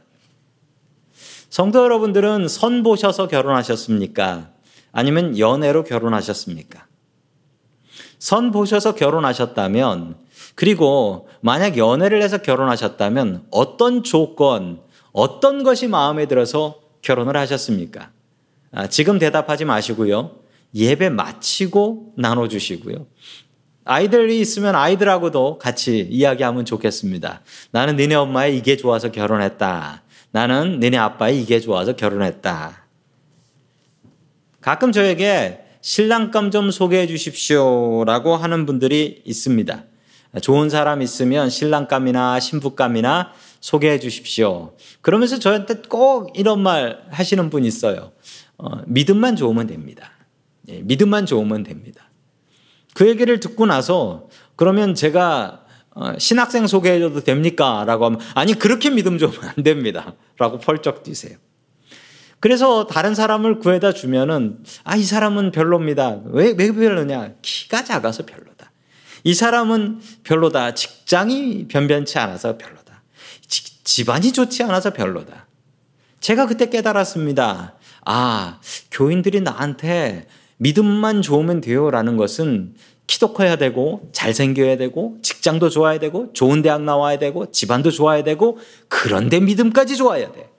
성도 1.50 1.84
여러분들은 1.84 2.48
선 2.48 2.84
보셔서 2.84 3.27
결혼하셨습니까? 3.27 4.50
아니면 4.91 5.38
연애로 5.38 5.84
결혼하셨습니까? 5.84 6.86
선 8.17 8.51
보셔서 8.51 8.95
결혼하셨다면, 8.95 10.17
그리고 10.55 11.27
만약 11.41 11.77
연애를 11.77 12.22
해서 12.22 12.38
결혼하셨다면 12.38 13.48
어떤 13.51 14.03
조건, 14.03 14.81
어떤 15.12 15.63
것이 15.63 15.88
마음에 15.88 16.25
들어서 16.28 16.80
결혼을 17.06 17.38
하셨습니까? 17.38 18.10
아, 18.72 18.88
지금 18.88 19.20
대답하지 19.20 19.63
마시고요. 19.63 20.39
예배 20.74 21.10
마치고 21.10 22.13
나눠주시고요. 22.18 23.06
아이들이 23.86 24.41
있으면 24.41 24.76
아이들하고도 24.76 25.60
같이 25.60 26.00
이야기하면 26.10 26.65
좋겠습니다. 26.65 27.41
나는 27.70 27.96
니네 27.96 28.15
엄마의 28.15 28.58
이게 28.58 28.76
좋아서 28.76 29.12
결혼했다. 29.12 30.02
나는 30.32 30.80
니네 30.80 30.98
아빠의 30.98 31.39
이게 31.39 31.60
좋아서 31.60 31.96
결혼했다. 31.96 32.84
가끔 34.60 34.91
저에게 34.91 35.62
신랑감 35.82 36.50
좀 36.50 36.72
소개해 36.72 37.06
주십시오 37.06 38.04
라고 38.06 38.36
하는 38.36 38.65
분들이 38.65 39.22
있습니다. 39.24 39.84
좋은 40.41 40.72
사람 40.72 41.04
있으면 41.04 41.52
신랑감이나 41.52 42.39
신부감이나 42.39 43.32
소개해 43.65 43.97
주십시오. 43.97 44.75
그러면서 45.01 45.39
저한테 45.39 45.82
꼭 45.89 46.38
이런 46.38 46.62
말 46.62 47.01
하시는 47.10 47.49
분이 47.49 47.67
있어요. 47.67 48.12
어, 48.60 48.84
믿음만 48.86 49.36
좋으면 49.36 49.65
됩니다. 49.65 50.12
예, 50.67 50.82
믿음만 50.82 51.25
좋으면 51.25 51.63
됩니다. 51.63 52.12
그 52.93 53.10
얘기를 53.10 53.39
듣고 53.39 53.65
나서 53.65 54.30
그러면 54.56 54.93
제가 54.93 55.63
어, 55.95 56.13
신학생 56.19 56.67
소개해줘도 56.67 57.21
됩니까? 57.21 57.86
라고 57.88 58.06
하면 58.06 58.19
아니 58.36 58.54
그렇게 58.54 58.91
믿음 58.91 59.17
좋으면 59.17 59.39
안 59.58 59.63
됩니다. 59.63 60.13
라고 60.38 60.60
펄쩍 60.60 61.01
뛰세요. 61.01 61.36
그래서 62.39 62.86
다른 62.86 63.15
사람을 63.15 63.58
구해다 63.58 63.93
주면은 63.93 64.60
아 64.84 64.95
이 64.95 65.04
사람은 65.04 65.51
별로입니다. 65.51 66.21
왜, 66.25 66.54
왜 66.56 66.71
별로냐? 66.71 67.32
키가 67.41 67.84
작아서 67.84 68.28
별로다. 68.28 68.71
이 69.23 69.34
사람은 69.34 70.01
별로다. 70.23 70.75
직장이 70.75 71.67
변변치 71.67 72.19
않아서 72.19 72.60
별로다. 72.60 72.74
지, 72.74 72.74
집안이 73.86 74.34
좋지 74.34 74.63
않아서 74.63 74.91
별로다. 74.91 75.48
제가 76.19 76.48
그때 76.48 76.69
깨달았습니다. 76.69 77.76
아, 78.04 78.60
교인들이 78.91 79.41
나한테 79.41 80.28
믿음만 80.58 81.21
좋으면 81.21 81.62
돼요라는 81.62 82.17
것은 82.17 82.76
키도 83.08 83.34
커야 83.34 83.56
되고 83.56 84.10
잘생겨야 84.12 84.78
되고 84.78 85.17
직장도 85.21 85.69
좋아야 85.69 86.00
되고 86.00 86.34
좋은 86.34 86.63
대학 86.63 86.82
나와야 86.82 87.19
되고 87.19 87.52
집안도 87.52 87.91
좋아야 87.91 88.24
되고 88.24 88.58
그런데 88.88 89.39
믿음까지 89.39 89.95
좋아야 89.95 90.32
돼. 90.32 90.50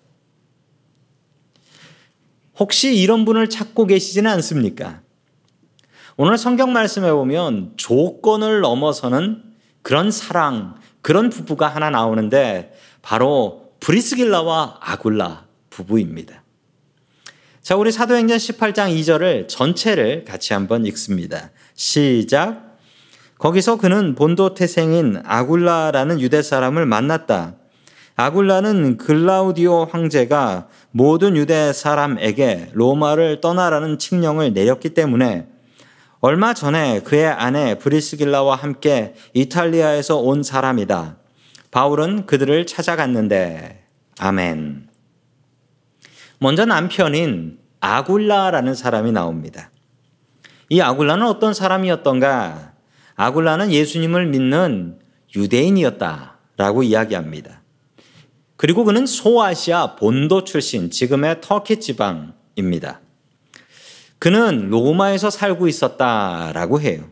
혹시 2.58 2.96
이런 2.96 3.24
분을 3.24 3.48
찾고 3.48 3.86
계시지는 3.86 4.30
않습니까? 4.30 5.02
오늘 6.16 6.38
성경 6.38 6.72
말씀에 6.72 7.10
보면 7.10 7.72
조건을 7.76 8.60
넘어서는 8.60 9.42
그런 9.82 10.10
사랑, 10.10 10.76
그런 11.02 11.28
부부가 11.28 11.68
하나 11.68 11.90
나오는데 11.90 12.72
바로 13.06 13.70
브리스길라와 13.78 14.78
아굴라 14.80 15.44
부부입니다. 15.70 16.42
자, 17.62 17.76
우리 17.76 17.92
사도행전 17.92 18.36
18장 18.36 18.92
2절을 18.98 19.46
전체를 19.46 20.24
같이 20.24 20.54
한번 20.54 20.84
읽습니다. 20.86 21.50
시작. 21.74 22.76
거기서 23.38 23.76
그는 23.76 24.16
본도 24.16 24.54
태생인 24.54 25.22
아굴라라는 25.24 26.20
유대 26.20 26.42
사람을 26.42 26.84
만났다. 26.84 27.54
아굴라는 28.16 28.96
글라우디오 28.96 29.84
황제가 29.84 30.66
모든 30.90 31.36
유대 31.36 31.72
사람에게 31.72 32.70
로마를 32.72 33.40
떠나라는 33.40 34.00
칙령을 34.00 34.52
내렸기 34.52 34.94
때문에 34.94 35.46
얼마 36.18 36.54
전에 36.54 37.02
그의 37.04 37.28
아내 37.28 37.78
브리스길라와 37.78 38.56
함께 38.56 39.14
이탈리아에서 39.32 40.16
온 40.16 40.42
사람이다. 40.42 41.18
바울은 41.76 42.24
그들을 42.24 42.64
찾아갔는데 42.64 43.84
아멘. 44.18 44.88
먼저 46.38 46.64
남편인 46.64 47.58
아굴라라는 47.80 48.74
사람이 48.74 49.12
나옵니다. 49.12 49.70
이 50.70 50.80
아굴라는 50.80 51.26
어떤 51.26 51.52
사람이었던가? 51.52 52.72
아굴라는 53.16 53.72
예수님을 53.72 54.24
믿는 54.24 55.00
유대인이었다라고 55.36 56.82
이야기합니다. 56.82 57.60
그리고 58.56 58.84
그는 58.84 59.04
소아시아 59.04 59.96
본도 59.96 60.44
출신, 60.44 60.90
지금의 60.90 61.42
터키 61.42 61.78
지방입니다. 61.78 63.00
그는 64.18 64.70
로마에서 64.70 65.28
살고 65.28 65.68
있었다라고 65.68 66.80
해요. 66.80 67.04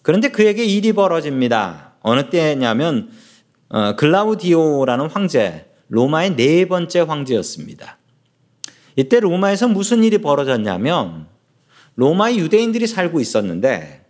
그런데 0.00 0.28
그에게 0.28 0.64
일이 0.64 0.94
벌어집니다. 0.94 1.96
어느 2.00 2.30
때냐면 2.30 3.10
어, 3.68 3.96
글라우디오라는 3.96 5.10
황제, 5.10 5.66
로마의 5.88 6.36
네 6.36 6.66
번째 6.66 7.00
황제였습니다. 7.00 7.98
이때 8.94 9.20
로마에서 9.20 9.68
무슨 9.68 10.04
일이 10.04 10.18
벌어졌냐면 10.18 11.26
로마의 11.96 12.38
유대인들이 12.38 12.86
살고 12.86 13.20
있었는데 13.20 14.04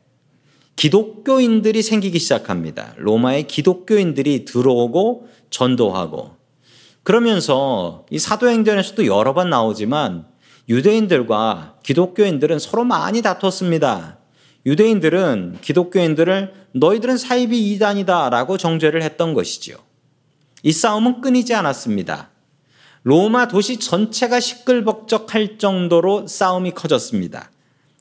기독교인들이 0.77 1.83
생기기 1.83 2.19
시작합니다. 2.19 2.95
로마의 2.99 3.47
기독교인들이 3.47 4.45
들어오고 4.45 5.29
전도하고 5.51 6.37
그러면서 7.03 8.05
이 8.11 8.19
사도행전에서도 8.19 9.07
여러 9.07 9.33
번 9.33 9.49
나오지만 9.49 10.27
유대인들과 10.69 11.79
기독교인들은 11.83 12.59
서로 12.59 12.85
많이 12.85 13.23
다퉜습니다. 13.23 14.19
유대인들은 14.67 15.59
기독교인들을 15.63 16.53
너희들은 16.73 17.17
사이비 17.17 17.73
이단이다라고 17.73 18.59
정죄를 18.59 19.03
했던 19.03 19.33
것이지요. 19.33 19.77
이 20.65 20.73
싸움은 20.73 21.21
끊이지 21.21 21.55
않았습니다. 21.55 22.31
로마 23.05 23.47
도시 23.47 23.79
전체가 23.79 24.41
시끌벅적할 24.41 25.59
정도로 25.59 26.27
싸움이 26.27 26.73
커졌습니다. 26.73 27.53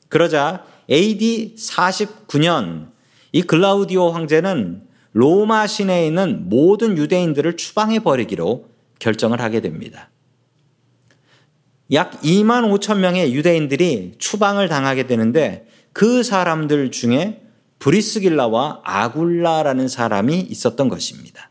그러자 0.08 0.64
AD 0.90 1.54
49년 1.56 2.88
이 3.30 3.42
글라우디오 3.42 4.10
황제는 4.10 4.82
로마 5.12 5.68
시내에 5.68 6.08
있는 6.08 6.48
모든 6.48 6.98
유대인들을 6.98 7.56
추방해 7.56 8.00
버리기로 8.00 8.68
결정을 8.98 9.40
하게 9.40 9.60
됩니다. 9.60 10.10
약 11.92 12.20
2만 12.22 12.68
5천 12.76 12.98
명의 12.98 13.32
유대인들이 13.32 14.14
추방을 14.18 14.68
당하게 14.68 15.06
되는데 15.06 15.66
그 15.96 16.22
사람들 16.22 16.90
중에 16.90 17.40
브리스길라와 17.78 18.82
아굴라라는 18.84 19.88
사람이 19.88 20.40
있었던 20.40 20.90
것입니다. 20.90 21.50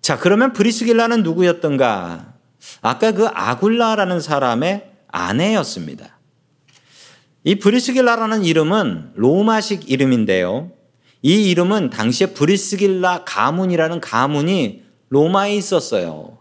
자, 0.00 0.18
그러면 0.18 0.54
브리스길라는 0.54 1.22
누구였던가? 1.22 2.32
아까 2.80 3.12
그 3.12 3.26
아굴라라는 3.26 4.22
사람의 4.22 4.90
아내였습니다. 5.08 6.18
이 7.44 7.56
브리스길라라는 7.56 8.44
이름은 8.44 9.12
로마식 9.16 9.90
이름인데요. 9.90 10.72
이 11.20 11.50
이름은 11.50 11.90
당시에 11.90 12.28
브리스길라 12.28 13.24
가문이라는 13.26 14.00
가문이 14.00 14.82
로마에 15.10 15.54
있었어요. 15.56 16.38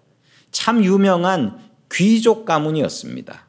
참 0.51 0.81
유명한 0.81 1.59
귀족 1.91 2.45
가문이었습니다. 2.45 3.46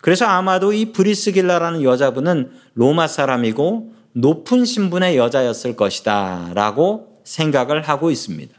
그래서 0.00 0.24
아마도 0.24 0.72
이 0.72 0.92
브리스길라라는 0.92 1.82
여자분은 1.82 2.52
로마 2.74 3.06
사람이고 3.06 3.92
높은 4.12 4.64
신분의 4.64 5.16
여자였을 5.16 5.76
것이다 5.76 6.52
라고 6.54 7.20
생각을 7.24 7.82
하고 7.82 8.10
있습니다. 8.10 8.56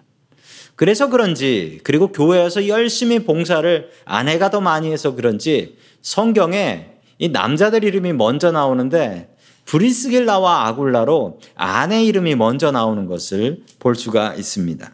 그래서 0.76 1.10
그런지 1.10 1.80
그리고 1.84 2.12
교회에서 2.12 2.68
열심히 2.68 3.20
봉사를 3.20 3.90
아내가 4.06 4.50
더 4.50 4.62
많이 4.62 4.92
해서 4.92 5.16
그런지 5.16 5.78
성경에 6.02 6.92
이 7.18 7.30
남자들 7.30 7.84
이름이 7.84 8.14
먼저 8.14 8.52
나오는데 8.52 9.36
브리스길라와 9.66 10.68
아굴라로 10.68 11.40
아내 11.56 12.04
이름이 12.06 12.36
먼저 12.36 12.72
나오는 12.72 13.06
것을 13.06 13.64
볼 13.78 13.96
수가 13.96 14.36
있습니다. 14.36 14.92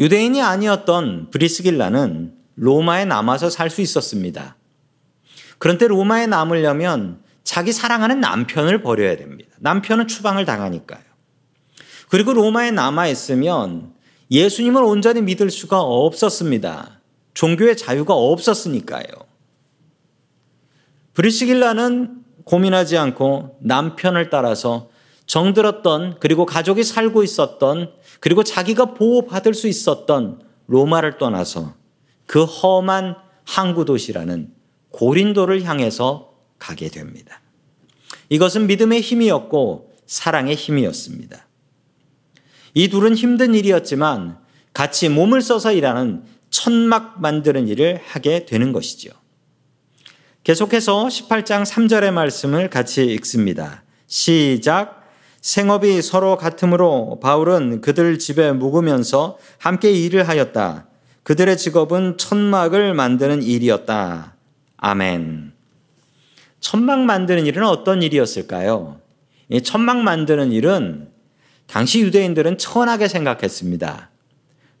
유대인이 0.00 0.40
아니었던 0.42 1.30
브리스길라는 1.30 2.32
로마에 2.56 3.04
남아서 3.04 3.50
살 3.50 3.70
수 3.70 3.82
있었습니다. 3.82 4.57
그런데 5.58 5.86
로마에 5.86 6.26
남으려면 6.26 7.20
자기 7.44 7.72
사랑하는 7.72 8.20
남편을 8.20 8.82
버려야 8.82 9.16
됩니다. 9.16 9.56
남편은 9.60 10.06
추방을 10.06 10.44
당하니까요. 10.44 11.00
그리고 12.08 12.32
로마에 12.32 12.70
남아 12.70 13.08
있으면 13.08 13.92
예수님을 14.30 14.82
온전히 14.82 15.22
믿을 15.22 15.50
수가 15.50 15.80
없었습니다. 15.80 17.00
종교의 17.34 17.76
자유가 17.76 18.14
없었으니까요. 18.14 19.04
브리스길라는 21.14 22.24
고민하지 22.44 22.96
않고 22.96 23.58
남편을 23.60 24.30
따라서 24.30 24.90
정들었던 25.26 26.16
그리고 26.20 26.46
가족이 26.46 26.84
살고 26.84 27.22
있었던 27.22 27.92
그리고 28.20 28.42
자기가 28.42 28.94
보호받을 28.94 29.52
수 29.54 29.68
있었던 29.68 30.42
로마를 30.66 31.18
떠나서 31.18 31.74
그 32.26 32.44
험한 32.44 33.16
항구 33.44 33.84
도시라는 33.84 34.57
고린도를 34.98 35.62
향해서 35.62 36.32
가게 36.58 36.88
됩니다. 36.88 37.40
이것은 38.30 38.66
믿음의 38.66 39.00
힘이었고 39.00 39.92
사랑의 40.06 40.56
힘이었습니다. 40.56 41.46
이 42.74 42.88
둘은 42.88 43.14
힘든 43.14 43.54
일이었지만 43.54 44.38
같이 44.72 45.08
몸을 45.08 45.40
써서 45.40 45.72
일하는 45.72 46.24
천막 46.50 47.20
만드는 47.20 47.68
일을 47.68 48.00
하게 48.08 48.44
되는 48.44 48.72
것이죠. 48.72 49.10
계속해서 50.42 51.06
18장 51.06 51.64
3절의 51.64 52.10
말씀을 52.10 52.68
같이 52.68 53.04
읽습니다. 53.04 53.84
시작. 54.08 55.06
생업이 55.40 56.02
서로 56.02 56.36
같으므로 56.36 57.20
바울은 57.22 57.82
그들 57.82 58.18
집에 58.18 58.50
묵으면서 58.50 59.38
함께 59.58 59.92
일을 59.92 60.26
하였다. 60.26 60.88
그들의 61.22 61.56
직업은 61.56 62.18
천막을 62.18 62.94
만드는 62.94 63.44
일이었다. 63.44 64.37
아멘. 64.78 65.52
천막 66.60 67.00
만드는 67.00 67.46
일은 67.46 67.64
어떤 67.64 68.02
일이었을까요? 68.02 69.00
이 69.48 69.62
천막 69.62 69.98
만드는 69.98 70.52
일은 70.52 71.08
당시 71.66 72.00
유대인들은 72.00 72.58
천하게 72.58 73.08
생각했습니다. 73.08 74.10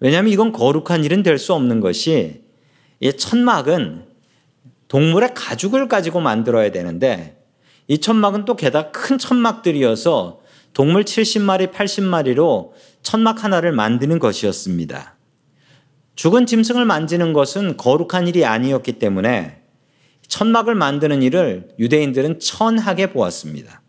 왜냐하면 0.00 0.32
이건 0.32 0.52
거룩한 0.52 1.04
일은 1.04 1.22
될 1.22 1.38
수 1.38 1.52
없는 1.54 1.80
것이 1.80 2.42
이 3.00 3.12
천막은 3.12 4.06
동물의 4.88 5.34
가죽을 5.34 5.88
가지고 5.88 6.20
만들어야 6.20 6.70
되는데 6.70 7.42
이 7.88 7.98
천막은 7.98 8.44
또 8.44 8.56
게다가 8.56 8.90
큰 8.90 9.18
천막들이어서 9.18 10.40
동물 10.72 11.04
70마리, 11.04 11.72
80마리로 11.72 12.72
천막 13.02 13.44
하나를 13.44 13.72
만드는 13.72 14.18
것이었습니다. 14.18 15.16
죽은 16.14 16.46
짐승을 16.46 16.84
만지는 16.84 17.32
것은 17.32 17.76
거룩한 17.76 18.28
일이 18.28 18.44
아니었기 18.44 18.94
때문에 18.94 19.57
천막을 20.28 20.74
만드는 20.74 21.22
일을 21.22 21.68
유대인들은 21.78 22.40
천하게 22.40 23.12
보았습니다. 23.12 23.82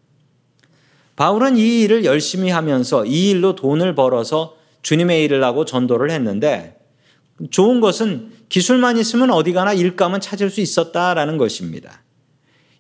바울은 1.15 1.58
이 1.58 1.82
일을 1.82 2.06
열심히 2.06 2.49
하면서 2.49 3.06
이 3.06 3.30
일로 3.30 3.56
돈을 3.56 3.93
벌어서 3.93 4.56
주님의 4.82 5.23
일을 5.25 5.43
하고 5.43 5.65
전도를 5.65 6.12
했는데 6.12 6.78
좋은 7.52 7.82
것은 7.82 8.32
기술만 8.47 8.97
있으면 8.97 9.32
어디 9.32 9.54
가나 9.54 9.73
일감은 9.73 10.21
찾을 10.21 10.49
수 10.49 10.62
있었다라는 10.62 11.38
것입니다. 11.38 12.04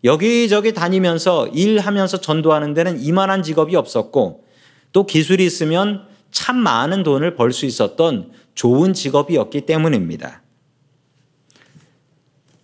여기저기 0.05 0.73
다니면서 0.73 1.47
일하면서 1.47 2.21
전도하는 2.21 2.73
데는 2.73 3.01
이만한 3.01 3.43
직업이 3.43 3.75
없었고 3.75 4.45
또 4.93 5.05
기술이 5.05 5.45
있으면 5.45 6.07
참 6.31 6.57
많은 6.57 7.03
돈을 7.03 7.35
벌 7.35 7.51
수 7.51 7.65
있었던 7.65 8.31
좋은 8.55 8.93
직업이었기 8.93 9.61
때문입니다. 9.61 10.41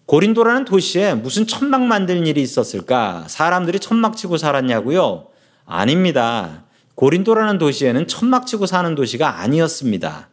고린도라는 0.05 0.65
도시에 0.65 1.15
무슨 1.15 1.47
천막 1.47 1.81
만들 1.83 2.27
일이 2.27 2.41
있었을까? 2.41 3.25
사람들이 3.27 3.79
천막 3.79 4.15
치고 4.15 4.37
살았냐고요? 4.37 5.27
아닙니다. 5.65 6.65
고린도라는 6.93 7.57
도시에는 7.57 8.07
천막 8.07 8.45
치고 8.45 8.67
사는 8.67 8.93
도시가 8.93 9.41
아니었습니다. 9.41 10.29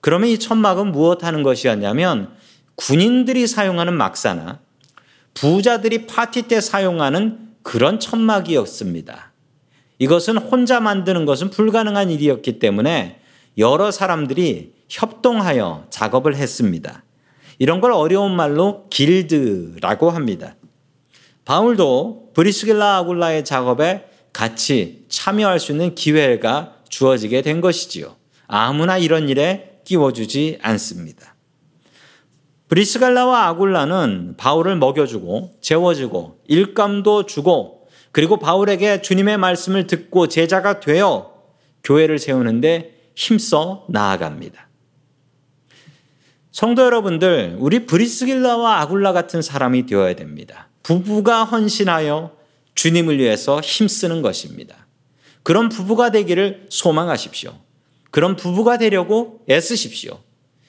그러면 0.00 0.30
이 0.30 0.38
천막은 0.38 0.92
무엇 0.92 1.24
하는 1.24 1.42
것이었냐면 1.42 2.30
군인들이 2.76 3.46
사용하는 3.46 3.94
막사나 3.94 4.60
부자들이 5.34 6.06
파티 6.06 6.42
때 6.42 6.60
사용하는 6.60 7.50
그런 7.62 8.00
천막이었습니다. 8.00 9.32
이것은 9.98 10.38
혼자 10.38 10.80
만드는 10.80 11.26
것은 11.26 11.50
불가능한 11.50 12.10
일이었기 12.10 12.58
때문에 12.58 13.20
여러 13.58 13.90
사람들이 13.90 14.74
협동하여 14.88 15.86
작업을 15.90 16.36
했습니다. 16.36 17.02
이런 17.58 17.80
걸 17.80 17.92
어려운 17.92 18.34
말로 18.34 18.86
길드라고 18.90 20.10
합니다. 20.10 20.56
바울도 21.44 22.32
브리스길라 22.34 22.98
아굴라의 22.98 23.44
작업에 23.44 24.06
같이 24.32 25.06
참여할 25.08 25.60
수 25.60 25.72
있는 25.72 25.94
기회가 25.94 26.74
주어지게 26.88 27.42
된 27.42 27.60
것이지요. 27.60 28.16
아무나 28.46 28.98
이런 28.98 29.28
일에 29.28 29.80
끼워주지 29.84 30.58
않습니다. 30.60 31.34
브리스갈라와 32.68 33.46
아굴라는 33.46 34.34
바울을 34.36 34.76
먹여주고 34.76 35.52
재워주고 35.60 36.40
일감도 36.48 37.26
주고 37.26 37.86
그리고 38.10 38.38
바울에게 38.38 39.02
주님의 39.02 39.38
말씀을 39.38 39.86
듣고 39.86 40.26
제자가 40.26 40.80
되어 40.80 41.32
교회를 41.84 42.18
세우는데 42.18 43.10
힘써 43.14 43.86
나아갑니다. 43.88 44.65
성도 46.56 46.84
여러분들, 46.84 47.56
우리 47.58 47.84
브리스길라와 47.84 48.80
아굴라 48.80 49.12
같은 49.12 49.42
사람이 49.42 49.84
되어야 49.84 50.16
됩니다. 50.16 50.70
부부가 50.82 51.44
헌신하여 51.44 52.34
주님을 52.74 53.18
위해서 53.18 53.60
힘쓰는 53.60 54.22
것입니다. 54.22 54.86
그런 55.42 55.68
부부가 55.68 56.10
되기를 56.10 56.68
소망하십시오. 56.70 57.52
그런 58.10 58.36
부부가 58.36 58.78
되려고 58.78 59.44
애쓰십시오. 59.50 60.18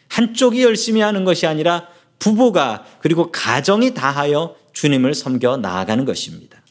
한쪽이 0.09 0.61
열심히 0.61 0.99
하는 0.99 1.23
것이 1.23 1.47
아니라 1.47 1.87
부부가 2.19 2.83
그리고 2.99 3.31
가정이 3.31 3.93
다하여 3.93 4.57
주님을 4.73 5.13
섬겨 5.13 5.55
나아가는 5.55 6.03
것입니다. 6.03 6.61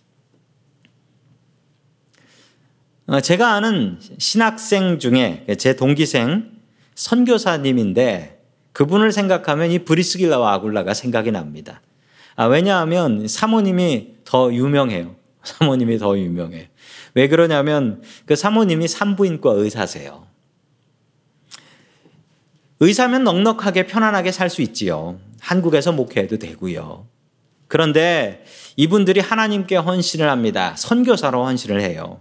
어, 3.06 3.22
제가 3.22 3.54
아는 3.54 3.98
신학생 4.18 4.98
중에 4.98 5.46
제 5.58 5.74
동기생 5.74 6.50
선교사님인데 6.94 8.35
그분을 8.76 9.10
생각하면 9.10 9.70
이 9.70 9.78
브리스길라와 9.78 10.52
아굴라가 10.52 10.92
생각이 10.92 11.30
납니다. 11.30 11.80
아, 12.34 12.44
왜냐하면 12.44 13.26
사모님이 13.26 14.16
더 14.26 14.52
유명해요. 14.52 15.16
사모님이 15.42 15.96
더 15.96 16.18
유명해요. 16.18 16.66
왜 17.14 17.26
그러냐면 17.26 18.02
그 18.26 18.36
사모님이 18.36 18.86
산부인과 18.86 19.52
의사세요. 19.52 20.26
의사면 22.80 23.24
넉넉하게 23.24 23.86
편안하게 23.86 24.30
살 24.30 24.50
수 24.50 24.60
있지요. 24.60 25.18
한국에서 25.40 25.92
목회해도 25.92 26.38
되고요. 26.38 27.06
그런데 27.68 28.44
이분들이 28.76 29.20
하나님께 29.20 29.76
헌신을 29.76 30.28
합니다. 30.28 30.74
선교사로 30.76 31.46
헌신을 31.46 31.80
해요. 31.80 32.20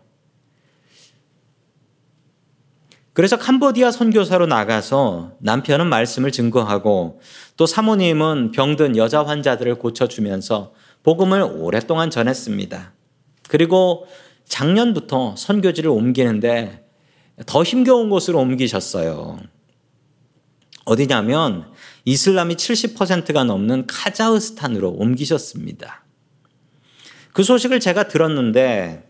그래서 3.15 3.37
캄보디아 3.37 3.91
선교사로 3.91 4.45
나가서 4.45 5.37
남편은 5.39 5.87
말씀을 5.87 6.33
증거하고 6.33 7.21
또 7.55 7.65
사모님은 7.65 8.51
병든 8.51 8.97
여자 8.97 9.23
환자들을 9.23 9.75
고쳐주면서 9.75 10.73
복음을 11.01 11.41
오랫동안 11.41 12.09
전했습니다. 12.09 12.91
그리고 13.47 14.05
작년부터 14.43 15.33
선교지를 15.37 15.89
옮기는데 15.91 16.85
더 17.45 17.63
힘겨운 17.63 18.09
곳으로 18.09 18.39
옮기셨어요. 18.39 19.39
어디냐면 20.83 21.71
이슬람이 22.03 22.55
70%가 22.55 23.45
넘는 23.45 23.87
카자흐스탄으로 23.87 24.91
옮기셨습니다. 24.91 26.03
그 27.31 27.43
소식을 27.43 27.79
제가 27.79 28.09
들었는데 28.09 29.04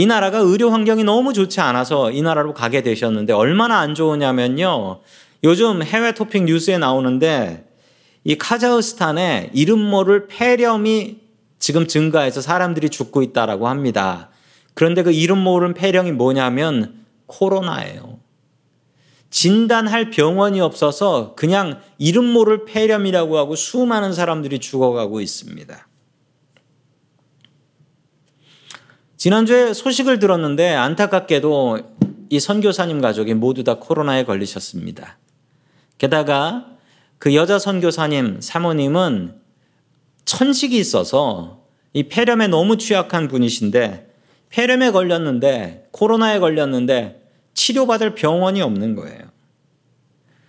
이 0.00 0.06
나라가 0.06 0.38
의료 0.38 0.70
환경이 0.70 1.04
너무 1.04 1.34
좋지 1.34 1.60
않아서 1.60 2.10
이 2.10 2.22
나라로 2.22 2.54
가게 2.54 2.80
되셨는데 2.80 3.34
얼마나 3.34 3.80
안 3.80 3.94
좋으냐면요. 3.94 5.00
요즘 5.44 5.82
해외 5.82 6.14
토픽 6.14 6.44
뉴스에 6.44 6.78
나오는데 6.78 7.66
이 8.24 8.38
카자흐스탄에 8.38 9.50
이름 9.52 9.78
모를 9.78 10.26
폐렴이 10.26 11.18
지금 11.58 11.86
증가해서 11.86 12.40
사람들이 12.40 12.88
죽고 12.88 13.20
있다라고 13.20 13.68
합니다. 13.68 14.30
그런데 14.72 15.02
그 15.02 15.12
이름 15.12 15.36
모르는 15.36 15.74
폐렴이 15.74 16.12
뭐냐면 16.12 17.04
코로나예요. 17.26 18.20
진단할 19.28 20.08
병원이 20.08 20.62
없어서 20.62 21.34
그냥 21.34 21.78
이름 21.98 22.24
모를 22.24 22.64
폐렴이라고 22.64 23.36
하고 23.36 23.54
수많은 23.54 24.14
사람들이 24.14 24.60
죽어가고 24.60 25.20
있습니다. 25.20 25.89
지난주에 29.20 29.74
소식을 29.74 30.18
들었는데 30.18 30.74
안타깝게도 30.74 31.78
이 32.30 32.40
선교사님 32.40 33.02
가족이 33.02 33.34
모두 33.34 33.64
다 33.64 33.74
코로나에 33.74 34.24
걸리셨습니다. 34.24 35.18
게다가 35.98 36.68
그 37.18 37.34
여자 37.34 37.58
선교사님 37.58 38.40
사모님은 38.40 39.34
천식이 40.24 40.74
있어서 40.78 41.66
이 41.92 42.04
폐렴에 42.04 42.46
너무 42.48 42.78
취약한 42.78 43.28
분이신데 43.28 44.10
폐렴에 44.48 44.90
걸렸는데 44.90 45.88
코로나에 45.90 46.38
걸렸는데 46.38 47.22
치료받을 47.52 48.14
병원이 48.14 48.62
없는 48.62 48.94
거예요. 48.94 49.20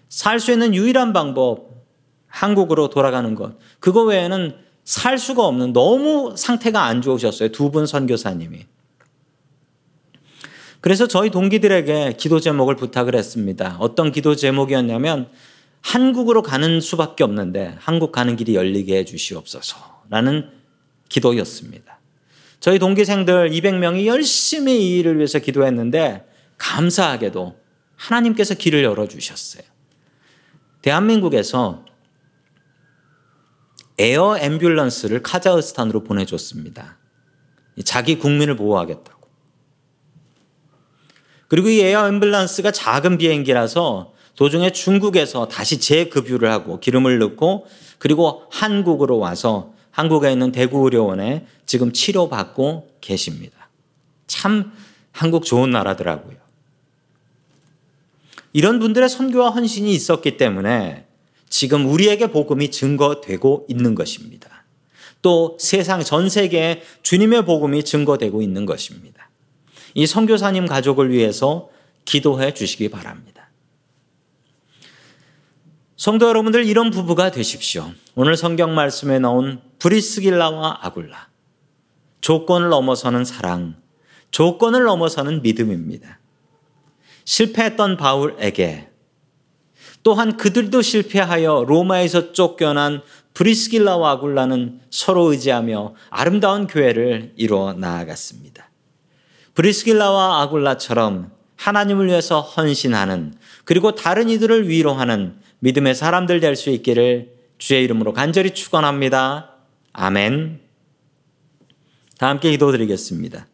살 0.07 0.39
수 0.39 0.53
있는 0.53 0.73
유일한 0.73 1.11
방법 1.11 1.71
한국으로 2.27 2.89
돌아가는 2.89 3.35
것. 3.35 3.57
그거 3.81 4.03
외에는 4.03 4.55
살 4.83 5.17
수가 5.17 5.45
없는 5.45 5.73
너무 5.73 6.35
상태가 6.37 6.83
안 6.83 7.01
좋으셨어요. 7.01 7.49
두 7.49 7.71
분 7.71 7.85
선교사님이. 7.85 8.65
그래서 10.81 11.07
저희 11.07 11.29
동기들에게 11.29 12.15
기도 12.17 12.39
제목을 12.39 12.75
부탁을 12.75 13.15
했습니다. 13.15 13.77
어떤 13.79 14.11
기도 14.11 14.35
제목이었냐면 14.35 15.29
한국으로 15.81 16.41
가는 16.41 16.81
수밖에 16.81 17.23
없는데 17.23 17.75
한국 17.79 18.11
가는 18.11 18.35
길이 18.35 18.55
열리게 18.55 18.97
해 18.97 19.05
주시옵소서라는 19.05 20.49
기도였습니다. 21.09 21.99
저희 22.59 22.79
동기생들 22.79 23.51
200명이 23.51 24.05
열심히 24.05 24.77
이 24.77 24.99
일을 24.99 25.17
위해서 25.17 25.39
기도했는데 25.39 26.25
감사하게도 26.57 27.55
하나님께서 27.95 28.55
길을 28.55 28.83
열어 28.83 29.07
주셨어요. 29.07 29.63
대한민국에서 30.81 31.85
air 34.01 34.35
ambulance를 34.39 35.21
카자흐스탄으로 35.21 36.03
보내줬습니다. 36.03 36.97
자기 37.85 38.17
국민을 38.17 38.55
보호하겠다고. 38.55 39.29
그리고 41.47 41.69
이 41.69 41.81
air 41.81 42.03
ambulance가 42.03 42.71
작은 42.73 43.17
비행기라서 43.19 44.13
도중에 44.35 44.71
중국에서 44.71 45.47
다시 45.47 45.79
재급유를 45.79 46.49
하고 46.49 46.79
기름을 46.79 47.19
넣고 47.19 47.67
그리고 47.99 48.43
한국으로 48.49 49.19
와서 49.19 49.73
한국에 49.91 50.31
있는 50.31 50.51
대구의료원에 50.51 51.45
지금 51.67 51.91
치료받고 51.91 52.97
계십니다. 53.01 53.69
참 54.25 54.71
한국 55.11 55.45
좋은 55.45 55.69
나라더라고요. 55.69 56.37
이런 58.53 58.79
분들의 58.79 59.07
선교와 59.09 59.49
헌신이 59.51 59.91
있었기 59.93 60.37
때문에 60.37 61.05
지금 61.61 61.85
우리에게 61.85 62.31
복음이 62.31 62.71
증거되고 62.71 63.67
있는 63.69 63.93
것입니다. 63.93 64.65
또 65.21 65.57
세상 65.59 66.03
전 66.03 66.27
세계에 66.27 66.81
주님의 67.03 67.45
복음이 67.45 67.83
증거되고 67.83 68.41
있는 68.41 68.65
것입니다. 68.65 69.29
이 69.93 70.07
선교사님 70.07 70.65
가족을 70.65 71.11
위해서 71.11 71.69
기도해 72.05 72.55
주시기 72.55 72.89
바랍니다. 72.89 73.51
성도 75.95 76.27
여러분들 76.27 76.65
이런 76.65 76.89
부부가 76.89 77.29
되십시오. 77.29 77.91
오늘 78.15 78.35
성경 78.35 78.73
말씀에 78.73 79.19
나온 79.19 79.61
브리스길라와 79.77 80.79
아굴라. 80.81 81.29
조건을 82.21 82.69
넘어서는 82.69 83.23
사랑, 83.23 83.75
조건을 84.31 84.85
넘어서는 84.85 85.43
믿음입니다. 85.43 86.19
실패했던 87.25 87.97
바울에게 87.97 88.90
또한 90.03 90.37
그들도 90.37 90.81
실패하여 90.81 91.65
로마에서 91.67 92.33
쫓겨난 92.33 93.01
브리스길라와 93.33 94.11
아굴라는 94.11 94.81
서로 94.89 95.31
의지하며 95.31 95.95
아름다운 96.09 96.67
교회를 96.67 97.33
이루어 97.35 97.73
나아갔습니다. 97.73 98.69
브리스길라와 99.53 100.41
아굴라처럼 100.41 101.31
하나님을 101.55 102.07
위해서 102.07 102.41
헌신하는 102.41 103.35
그리고 103.65 103.93
다른 103.93 104.29
이들을 104.29 104.67
위로하는 104.67 105.35
믿음의 105.59 105.95
사람들 105.95 106.39
될 106.39 106.55
수 106.55 106.69
있기를 106.71 107.33
주의 107.59 107.83
이름으로 107.83 108.13
간절히 108.13 108.51
축원합니다. 108.51 109.51
아멘. 109.93 110.59
다 112.17 112.29
함께 112.29 112.49
기도드리겠습니다. 112.51 113.45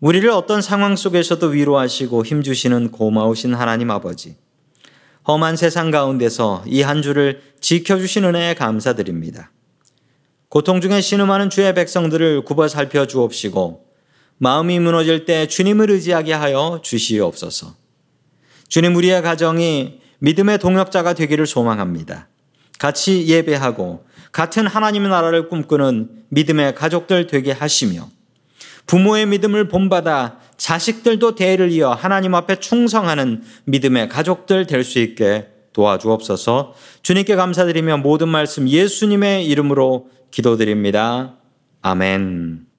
우리를 0.00 0.28
어떤 0.30 0.62
상황 0.62 0.94
속에서도 0.94 1.46
위로하시고 1.46 2.24
힘주시는 2.24 2.92
고마우신 2.92 3.54
하나님 3.54 3.90
아버지. 3.90 4.36
험한 5.26 5.56
세상 5.56 5.90
가운데서 5.90 6.64
이 6.66 6.82
한 6.82 7.02
주를 7.02 7.40
지켜주신 7.60 8.24
은혜에 8.24 8.54
감사드립니다. 8.54 9.50
고통 10.48 10.80
중에 10.80 11.00
신음하는 11.00 11.50
주의 11.50 11.74
백성들을 11.74 12.44
굽어 12.44 12.68
살펴 12.68 13.06
주옵시고 13.06 13.86
마음이 14.38 14.78
무너질 14.80 15.24
때 15.24 15.46
주님을 15.46 15.90
의지하게 15.90 16.32
하여 16.32 16.80
주시옵소서. 16.82 17.74
주님 18.68 18.94
우리의 18.96 19.22
가정이 19.22 20.00
믿음의 20.18 20.58
동역자가 20.58 21.14
되기를 21.14 21.46
소망합니다. 21.46 22.28
같이 22.78 23.26
예배하고 23.26 24.04
같은 24.32 24.66
하나님의 24.66 25.08
나라를 25.10 25.48
꿈꾸는 25.48 26.24
믿음의 26.28 26.74
가족들 26.74 27.26
되게 27.28 27.52
하시며 27.52 28.08
부모의 28.86 29.26
믿음을 29.26 29.68
본받아 29.68 30.38
자식들도 30.56 31.34
대를 31.34 31.70
이어 31.70 31.92
하나님 31.92 32.34
앞에 32.34 32.56
충성하는 32.56 33.42
믿음의 33.64 34.08
가족들 34.08 34.66
될 34.66 34.84
수 34.84 34.98
있게 34.98 35.48
도와주옵소서 35.72 36.74
주님께 37.02 37.36
감사드리며 37.36 37.98
모든 37.98 38.28
말씀 38.28 38.68
예수님의 38.68 39.46
이름으로 39.46 40.08
기도드립니다. 40.30 41.36
아멘. 41.82 42.73